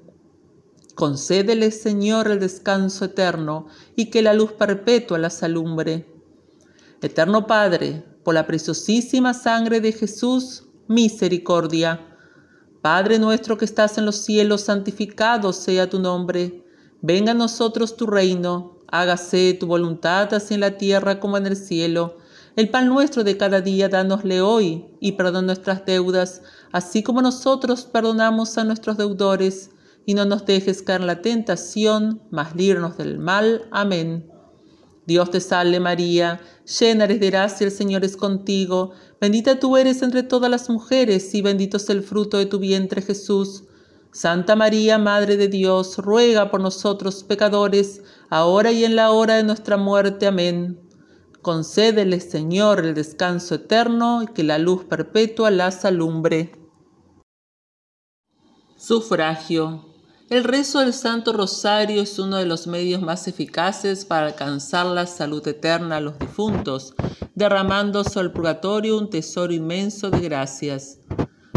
Concédele, 0.94 1.70
Señor, 1.70 2.28
el 2.30 2.40
descanso 2.40 3.04
eterno, 3.04 3.66
y 3.94 4.06
que 4.10 4.22
la 4.22 4.32
luz 4.34 4.52
perpetua 4.52 5.18
las 5.18 5.42
alumbre. 5.42 6.06
Eterno 7.02 7.46
Padre, 7.46 8.04
por 8.24 8.32
la 8.34 8.46
preciosísima 8.46 9.34
sangre 9.34 9.80
de 9.80 9.92
Jesús, 9.92 10.64
misericordia 10.88 12.15
Padre 12.88 13.18
nuestro 13.18 13.58
que 13.58 13.64
estás 13.64 13.98
en 13.98 14.06
los 14.06 14.14
cielos, 14.14 14.60
santificado 14.60 15.52
sea 15.52 15.90
tu 15.90 15.98
nombre. 15.98 16.62
Venga 17.02 17.32
a 17.32 17.34
nosotros 17.34 17.96
tu 17.96 18.06
reino, 18.06 18.78
hágase 18.86 19.56
tu 19.58 19.66
voluntad 19.66 20.32
así 20.32 20.54
en 20.54 20.60
la 20.60 20.76
tierra 20.78 21.18
como 21.18 21.36
en 21.36 21.46
el 21.48 21.56
cielo. 21.56 22.18
El 22.54 22.68
pan 22.68 22.86
nuestro 22.86 23.24
de 23.24 23.36
cada 23.36 23.60
día, 23.60 23.88
dánosle 23.88 24.40
hoy, 24.40 24.86
y 25.00 25.10
perdona 25.18 25.46
nuestras 25.48 25.84
deudas, 25.84 26.42
así 26.70 27.02
como 27.02 27.22
nosotros 27.22 27.82
perdonamos 27.92 28.56
a 28.56 28.62
nuestros 28.62 28.96
deudores, 28.96 29.70
y 30.04 30.14
no 30.14 30.24
nos 30.24 30.46
dejes 30.46 30.80
caer 30.80 31.00
en 31.00 31.06
la 31.08 31.22
tentación, 31.22 32.22
mas 32.30 32.54
líbranos 32.54 32.96
del 32.98 33.18
mal. 33.18 33.62
Amén. 33.72 34.30
Dios 35.06 35.30
te 35.30 35.40
salve 35.40 35.78
María, 35.78 36.40
llena 36.80 37.04
eres 37.04 37.20
de 37.20 37.30
gracia, 37.30 37.64
el 37.64 37.70
Señor 37.70 38.04
es 38.04 38.16
contigo, 38.16 38.90
bendita 39.20 39.60
tú 39.60 39.76
eres 39.76 40.02
entre 40.02 40.24
todas 40.24 40.50
las 40.50 40.68
mujeres 40.68 41.32
y 41.32 41.42
bendito 41.42 41.76
es 41.76 41.88
el 41.90 42.02
fruto 42.02 42.38
de 42.38 42.46
tu 42.46 42.58
vientre 42.58 43.00
Jesús. 43.02 43.62
Santa 44.10 44.56
María, 44.56 44.98
Madre 44.98 45.36
de 45.36 45.46
Dios, 45.46 45.98
ruega 45.98 46.50
por 46.50 46.60
nosotros 46.60 47.22
pecadores, 47.22 48.02
ahora 48.30 48.72
y 48.72 48.84
en 48.84 48.96
la 48.96 49.10
hora 49.12 49.36
de 49.36 49.44
nuestra 49.44 49.76
muerte. 49.76 50.26
Amén. 50.26 50.80
Concédele, 51.42 52.18
Señor, 52.20 52.84
el 52.84 52.94
descanso 52.94 53.54
eterno 53.56 54.22
y 54.22 54.26
que 54.26 54.42
la 54.42 54.58
luz 54.58 54.84
perpetua 54.86 55.50
las 55.52 55.84
alumbre. 55.84 56.50
Sufragio 58.76 59.86
el 60.28 60.42
rezo 60.42 60.80
del 60.80 60.92
Santo 60.92 61.32
Rosario 61.32 62.02
es 62.02 62.18
uno 62.18 62.38
de 62.38 62.46
los 62.46 62.66
medios 62.66 63.00
más 63.00 63.28
eficaces 63.28 64.04
para 64.04 64.26
alcanzar 64.26 64.84
la 64.86 65.06
salud 65.06 65.46
eterna 65.46 65.98
a 65.98 66.00
los 66.00 66.18
difuntos, 66.18 66.94
derramando 67.36 68.02
sobre 68.02 68.26
el 68.26 68.32
purgatorio 68.32 68.98
un 68.98 69.08
tesoro 69.08 69.52
inmenso 69.52 70.10
de 70.10 70.18
gracias. 70.18 70.98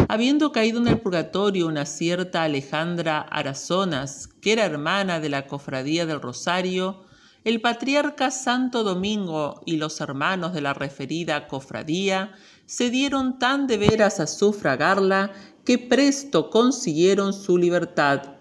Habiendo 0.08 0.52
caído 0.52 0.78
en 0.80 0.88
el 0.88 1.00
purgatorio 1.00 1.66
una 1.66 1.88
cierta 1.88 2.44
Alejandra 2.44 3.22
Arazonas, 3.22 4.28
que 4.40 4.54
era 4.54 4.66
hermana 4.66 5.20
de 5.20 5.30
la 5.30 5.48
Cofradía 5.48 6.06
del 6.06 6.22
Rosario, 6.22 7.06
el 7.46 7.62
patriarca 7.62 8.30
Santo 8.30 8.84
Domingo 8.84 9.62
y 9.66 9.78
los 9.78 10.00
hermanos 10.00 10.54
de 10.54 10.62
la 10.62 10.76
referida 10.76 11.48
cofradía 11.48 12.34
se 12.68 12.92
dieron 12.92 13.40
tan 13.40 13.66
de 13.66 13.80
veras 13.80 14.20
a 14.20 14.28
sufragarla 14.28 15.32
que 15.66 15.80
presto 15.80 16.52
consiguieron 16.52 17.34
su 17.34 17.58
libertad 17.58 18.36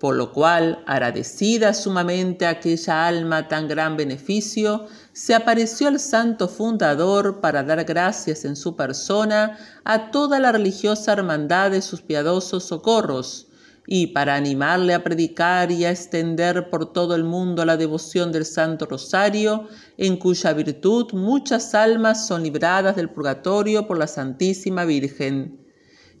por 0.00 0.16
lo 0.16 0.32
cual, 0.32 0.82
agradecida 0.86 1.74
sumamente 1.74 2.46
a 2.46 2.50
aquella 2.50 3.06
alma 3.06 3.46
tan 3.48 3.68
gran 3.68 3.98
beneficio, 3.98 4.86
se 5.12 5.34
apareció 5.34 5.88
al 5.88 6.00
santo 6.00 6.48
fundador 6.48 7.40
para 7.42 7.62
dar 7.62 7.84
gracias 7.84 8.46
en 8.46 8.56
su 8.56 8.74
persona 8.76 9.58
a 9.84 10.10
toda 10.10 10.40
la 10.40 10.52
religiosa 10.52 11.12
hermandad 11.12 11.70
de 11.70 11.82
sus 11.82 12.00
piadosos 12.00 12.64
socorros, 12.64 13.48
y 13.86 14.08
para 14.08 14.36
animarle 14.36 14.94
a 14.94 15.04
predicar 15.04 15.70
y 15.70 15.84
a 15.84 15.90
extender 15.90 16.70
por 16.70 16.92
todo 16.94 17.14
el 17.14 17.24
mundo 17.24 17.64
la 17.66 17.76
devoción 17.76 18.32
del 18.32 18.46
Santo 18.46 18.86
Rosario, 18.86 19.68
en 19.98 20.16
cuya 20.16 20.52
virtud 20.54 21.08
muchas 21.12 21.74
almas 21.74 22.26
son 22.26 22.42
libradas 22.42 22.96
del 22.96 23.10
purgatorio 23.10 23.86
por 23.86 23.98
la 23.98 24.06
Santísima 24.06 24.84
Virgen. 24.86 25.59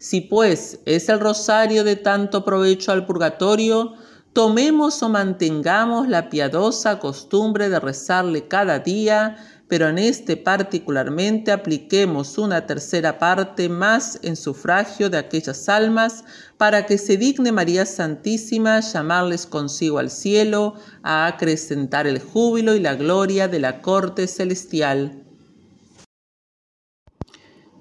Si 0.00 0.22
pues 0.22 0.80
es 0.86 1.10
el 1.10 1.20
rosario 1.20 1.84
de 1.84 1.94
tanto 1.94 2.42
provecho 2.42 2.90
al 2.90 3.04
purgatorio, 3.04 3.92
tomemos 4.32 5.02
o 5.02 5.10
mantengamos 5.10 6.08
la 6.08 6.30
piadosa 6.30 6.98
costumbre 6.98 7.68
de 7.68 7.78
rezarle 7.80 8.48
cada 8.48 8.78
día, 8.78 9.36
pero 9.68 9.88
en 9.90 9.98
este 9.98 10.38
particularmente 10.38 11.52
apliquemos 11.52 12.38
una 12.38 12.64
tercera 12.66 13.18
parte 13.18 13.68
más 13.68 14.18
en 14.22 14.36
sufragio 14.36 15.10
de 15.10 15.18
aquellas 15.18 15.68
almas, 15.68 16.24
para 16.56 16.86
que 16.86 16.96
se 16.96 17.18
digne 17.18 17.52
María 17.52 17.84
Santísima 17.84 18.80
llamarles 18.80 19.44
consigo 19.44 19.98
al 19.98 20.08
cielo, 20.08 20.76
a 21.02 21.26
acrecentar 21.26 22.06
el 22.06 22.20
júbilo 22.20 22.74
y 22.74 22.80
la 22.80 22.94
gloria 22.94 23.48
de 23.48 23.58
la 23.58 23.82
corte 23.82 24.26
celestial. 24.28 25.24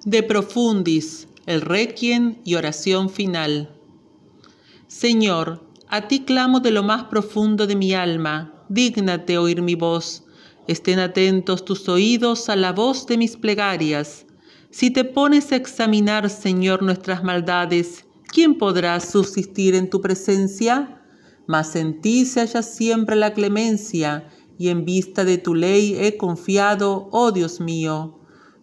De 0.06 0.22
profundis 0.24 1.28
el 1.50 1.62
requiem 1.62 2.36
y 2.46 2.54
oración 2.54 3.10
final. 3.10 3.76
Señor, 4.86 5.66
a 5.88 6.08
ti 6.08 6.24
clamo 6.24 6.60
de 6.60 6.70
lo 6.70 6.84
más 6.84 7.06
profundo 7.06 7.66
de 7.66 7.76
mi 7.76 7.92
alma, 7.92 8.54
dígnate 8.70 9.40
oír 9.40 9.64
mi 9.64 9.74
voz, 9.74 10.26
estén 10.68 11.00
atentos 11.00 11.66
tus 11.66 11.90
oídos 11.90 12.50
a 12.50 12.56
la 12.56 12.72
voz 12.72 13.08
de 13.08 13.18
mis 13.18 13.36
plegarias. 13.36 14.28
Si 14.70 14.92
te 14.92 15.04
pones 15.04 15.52
a 15.52 15.56
examinar, 15.56 16.30
Señor, 16.30 16.84
nuestras 16.84 17.24
maldades, 17.24 18.06
¿quién 18.28 18.56
podrá 18.60 19.00
subsistir 19.00 19.74
en 19.74 19.90
tu 19.90 20.02
presencia? 20.02 21.02
Mas 21.48 21.76
en 21.76 22.00
ti 22.00 22.26
se 22.28 22.42
halla 22.42 22.62
siempre 22.62 23.16
la 23.16 23.34
clemencia, 23.34 24.30
y 24.60 24.68
en 24.70 24.86
vista 24.86 25.26
de 25.26 25.40
tu 25.40 25.56
ley 25.56 25.96
he 26.00 26.16
confiado, 26.16 27.10
oh 27.12 27.32
Dios 27.32 27.60
mío. 27.60 28.19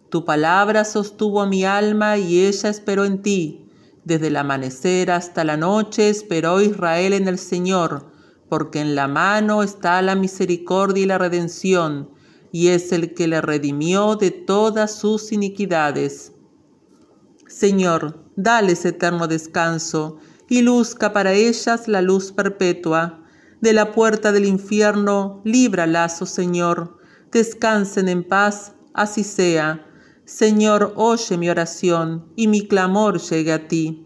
Tu 0.09 0.23
palabra 0.23 0.85
sostuvo 0.85 1.45
mi 1.47 1.65
alma 1.65 2.17
y 2.17 2.45
ella 2.45 2.69
esperó 2.69 3.03
en 3.03 3.21
ti. 3.21 3.65
Desde 4.05 4.27
el 4.27 4.37
amanecer 4.37 5.11
hasta 5.11 5.43
la 5.43 5.57
noche 5.57 6.07
esperó 6.09 6.61
Israel 6.61 7.11
en 7.11 7.27
el 7.27 7.37
Señor, 7.37 8.05
porque 8.47 8.79
en 8.79 8.95
la 8.95 9.09
mano 9.09 9.63
está 9.63 10.01
la 10.01 10.15
misericordia 10.15 11.03
y 11.03 11.07
la 11.07 11.17
redención, 11.17 12.09
y 12.53 12.69
es 12.69 12.93
el 12.93 13.13
que 13.13 13.27
le 13.27 13.41
redimió 13.41 14.15
de 14.15 14.31
todas 14.31 14.95
sus 14.95 15.33
iniquidades. 15.33 16.31
Señor, 17.49 18.23
dales 18.37 18.85
eterno 18.85 19.27
descanso, 19.27 20.17
y 20.47 20.61
luzca 20.61 21.11
para 21.11 21.33
ellas 21.33 21.89
la 21.89 22.01
luz 22.01 22.31
perpetua. 22.31 23.25
De 23.59 23.73
la 23.73 23.91
puerta 23.91 24.31
del 24.31 24.45
infierno, 24.45 25.41
líbralas, 25.43 26.21
oh 26.21 26.25
Señor. 26.25 26.97
Descansen 27.33 28.07
en 28.07 28.23
paz, 28.25 28.71
así 28.93 29.25
sea 29.25 29.83
Señor, 30.27 30.91
oye 30.97 31.37
mi 31.37 31.49
oración 31.49 32.33
y 32.35 32.49
mi 32.49 32.67
clamor 32.67 33.17
llegue 33.21 33.53
a 33.53 33.69
ti. 33.69 34.05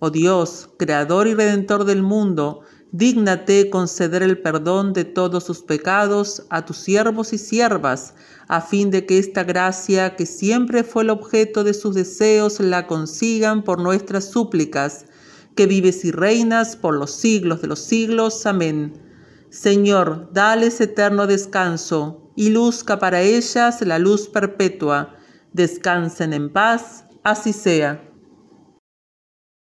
Oh 0.00 0.10
Dios, 0.10 0.70
Creador 0.76 1.28
y 1.28 1.34
Redentor 1.34 1.84
del 1.84 2.02
mundo, 2.02 2.62
dígnate 2.90 3.70
conceder 3.70 4.24
el 4.24 4.42
perdón 4.42 4.92
de 4.92 5.04
todos 5.04 5.44
sus 5.44 5.62
pecados 5.62 6.44
a 6.50 6.64
tus 6.64 6.78
siervos 6.78 7.32
y 7.32 7.38
siervas, 7.38 8.14
a 8.48 8.60
fin 8.60 8.90
de 8.90 9.06
que 9.06 9.18
esta 9.20 9.44
gracia, 9.44 10.16
que 10.16 10.26
siempre 10.26 10.82
fue 10.82 11.04
el 11.04 11.10
objeto 11.10 11.62
de 11.62 11.74
sus 11.74 11.94
deseos, 11.94 12.58
la 12.58 12.88
consigan 12.88 13.62
por 13.62 13.80
nuestras 13.80 14.24
súplicas, 14.28 15.04
que 15.54 15.66
vives 15.68 16.04
y 16.04 16.10
reinas 16.10 16.74
por 16.74 16.92
los 16.96 17.12
siglos 17.12 17.62
de 17.62 17.68
los 17.68 17.78
siglos. 17.78 18.46
Amén. 18.46 19.00
Señor, 19.48 20.30
dales 20.32 20.80
eterno 20.80 21.28
descanso 21.28 22.20
y 22.36 22.50
luzca 22.50 22.98
para 22.98 23.20
ellas 23.20 23.80
la 23.82 23.98
luz 23.98 24.28
perpetua. 24.28 25.16
Descansen 25.52 26.32
en 26.32 26.52
paz, 26.52 27.04
así 27.22 27.52
sea. 27.52 28.13